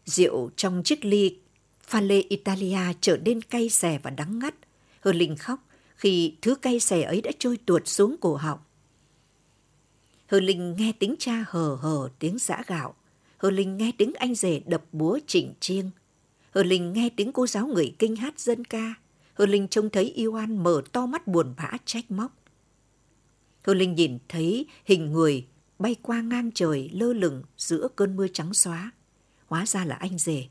Rượu 0.06 0.50
trong 0.56 0.84
chiếc 0.84 1.06
ly 1.06 1.38
pha 1.84 2.02
lê 2.02 2.22
Italia 2.22 2.80
trở 3.02 3.18
nên 3.18 3.42
cay 3.42 3.70
xè 3.70 4.00
và 4.04 4.10
đắng 4.10 4.40
ngắt. 4.40 4.56
Hơ 5.02 5.14
Linh 5.14 5.36
khóc 5.36 5.60
khi 5.96 6.36
thứ 6.42 6.56
cay 6.56 6.80
xè 6.80 7.02
ấy 7.02 7.22
đã 7.22 7.32
trôi 7.40 7.58
tuột 7.66 7.88
xuống 7.88 8.16
cổ 8.22 8.36
họng. 8.36 8.60
Hờ 10.32 10.40
Linh 10.40 10.76
nghe 10.78 10.94
tiếng 11.00 11.16
cha 11.20 11.46
hờ 11.48 11.76
hờ 11.76 12.10
tiếng 12.20 12.38
giã 12.40 12.64
gạo. 12.68 12.96
Hờ 13.38 13.52
Linh 13.52 13.78
nghe 13.78 13.92
tiếng 13.98 14.14
anh 14.14 14.36
rể 14.36 14.62
đập 14.66 14.84
búa 14.92 15.20
chỉnh 15.28 15.54
chiêng. 15.60 15.92
Hờ 16.52 16.64
Linh 16.64 16.94
nghe 16.94 17.10
tiếng 17.16 17.32
cô 17.32 17.48
giáo 17.48 17.68
người 17.68 17.96
kinh 18.00 18.16
hát 18.16 18.40
dân 18.40 18.66
ca. 18.66 18.94
Hờ 19.34 19.46
Linh 19.46 19.68
trông 19.68 19.90
thấy 19.90 20.04
yêu 20.04 20.36
an 20.36 20.64
mở 20.64 20.82
to 20.92 21.06
mắt 21.06 21.28
buồn 21.28 21.54
bã 21.58 21.72
trách 21.86 22.12
móc. 22.12 22.32
Hờ 23.64 23.74
Linh 23.74 23.96
nhìn 23.96 24.18
thấy 24.30 24.66
hình 24.86 25.12
người 25.12 25.46
bay 25.80 25.96
qua 26.02 26.22
ngang 26.22 26.52
trời 26.52 26.90
lơ 26.94 27.14
lửng 27.14 27.44
giữa 27.58 27.88
cơn 27.96 28.16
mưa 28.16 28.28
trắng 28.28 28.54
xóa. 28.54 28.92
Hóa 29.46 29.66
ra 29.66 29.86
là 29.86 29.96
anh 29.96 30.18
rể. 30.18 30.46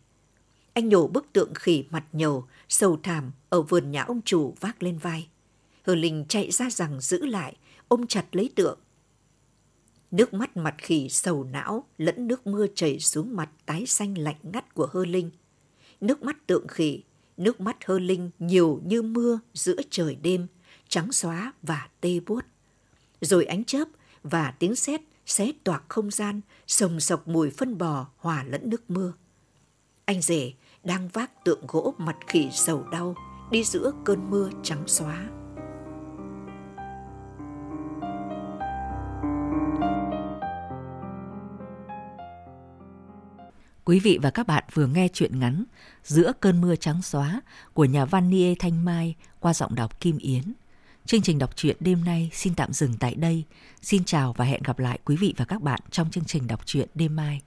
anh 0.73 0.88
nhổ 0.88 1.07
bức 1.07 1.33
tượng 1.33 1.55
khỉ 1.55 1.85
mặt 1.90 2.05
nhầu, 2.12 2.47
sầu 2.69 2.99
thảm 3.03 3.33
ở 3.49 3.62
vườn 3.62 3.90
nhà 3.90 4.03
ông 4.03 4.21
chủ 4.25 4.55
vác 4.61 4.83
lên 4.83 4.99
vai. 4.99 5.29
Hờ 5.83 5.95
Linh 5.95 6.25
chạy 6.29 6.51
ra 6.51 6.71
rằng 6.71 7.01
giữ 7.01 7.27
lại, 7.27 7.57
ôm 7.88 8.07
chặt 8.07 8.25
lấy 8.33 8.51
tượng. 8.55 8.79
Nước 10.11 10.35
mắt 10.35 10.57
mặt 10.57 10.75
khỉ 10.79 11.09
sầu 11.09 11.44
não 11.44 11.85
lẫn 11.99 12.29
nước 12.29 12.46
mưa 12.46 12.66
chảy 12.75 13.01
xuống 13.01 13.37
mặt 13.37 13.51
tái 13.66 13.87
xanh 13.87 14.18
lạnh 14.18 14.37
ngắt 14.42 14.75
của 14.75 14.88
hơ 14.92 15.05
linh. 15.05 15.31
Nước 16.01 16.23
mắt 16.23 16.46
tượng 16.46 16.68
khỉ, 16.68 17.03
nước 17.37 17.61
mắt 17.61 17.77
hơ 17.85 17.99
linh 17.99 18.31
nhiều 18.38 18.81
như 18.85 19.03
mưa 19.03 19.38
giữa 19.55 19.77
trời 19.90 20.14
đêm, 20.14 20.46
trắng 20.88 21.12
xóa 21.12 21.53
và 21.62 21.88
tê 22.01 22.20
buốt. 22.27 22.44
Rồi 23.20 23.44
ánh 23.44 23.64
chớp 23.64 23.88
và 24.23 24.55
tiếng 24.59 24.77
sét 24.77 25.01
xé 25.27 25.53
toạc 25.64 25.85
không 25.88 26.11
gian, 26.11 26.40
sồng 26.66 27.01
sọc 27.01 27.29
mùi 27.29 27.51
phân 27.51 27.79
bò 27.79 28.07
hòa 28.16 28.44
lẫn 28.44 28.70
nước 28.70 28.90
mưa. 28.90 29.12
Anh 30.05 30.23
rể 30.23 30.53
đang 30.85 31.09
vác 31.09 31.44
tượng 31.44 31.64
gỗ 31.68 31.94
mặt 31.99 32.16
khỉ 32.27 32.49
sầu 32.53 32.85
đau, 32.92 33.14
đi 33.51 33.64
giữa 33.64 33.92
cơn 34.05 34.31
mưa 34.31 34.51
trắng 34.62 34.83
xóa. 34.87 35.39
Quý 43.90 44.00
vị 44.00 44.18
và 44.22 44.31
các 44.31 44.46
bạn 44.46 44.64
vừa 44.74 44.87
nghe 44.87 45.09
chuyện 45.12 45.40
ngắn 45.40 45.64
Giữa 46.05 46.33
cơn 46.40 46.61
mưa 46.61 46.76
trắng 46.76 47.03
xóa 47.03 47.40
của 47.72 47.85
nhà 47.85 48.05
văn 48.05 48.31
Nie 48.31 48.55
Thanh 48.59 48.85
Mai 48.85 49.14
qua 49.40 49.55
giọng 49.55 49.74
đọc 49.74 50.00
Kim 50.00 50.18
Yến. 50.18 50.42
Chương 51.07 51.22
trình 51.22 51.38
đọc 51.38 51.57
truyện 51.57 51.76
đêm 51.81 52.05
nay 52.05 52.31
xin 52.33 52.55
tạm 52.55 52.72
dừng 52.72 52.96
tại 53.00 53.14
đây. 53.14 53.44
Xin 53.83 54.05
chào 54.05 54.33
và 54.33 54.44
hẹn 54.44 54.62
gặp 54.62 54.79
lại 54.79 54.98
quý 55.05 55.16
vị 55.16 55.35
và 55.37 55.44
các 55.44 55.62
bạn 55.62 55.81
trong 55.90 56.11
chương 56.11 56.24
trình 56.24 56.46
đọc 56.46 56.66
truyện 56.66 56.88
đêm 56.94 57.16
mai. 57.16 57.40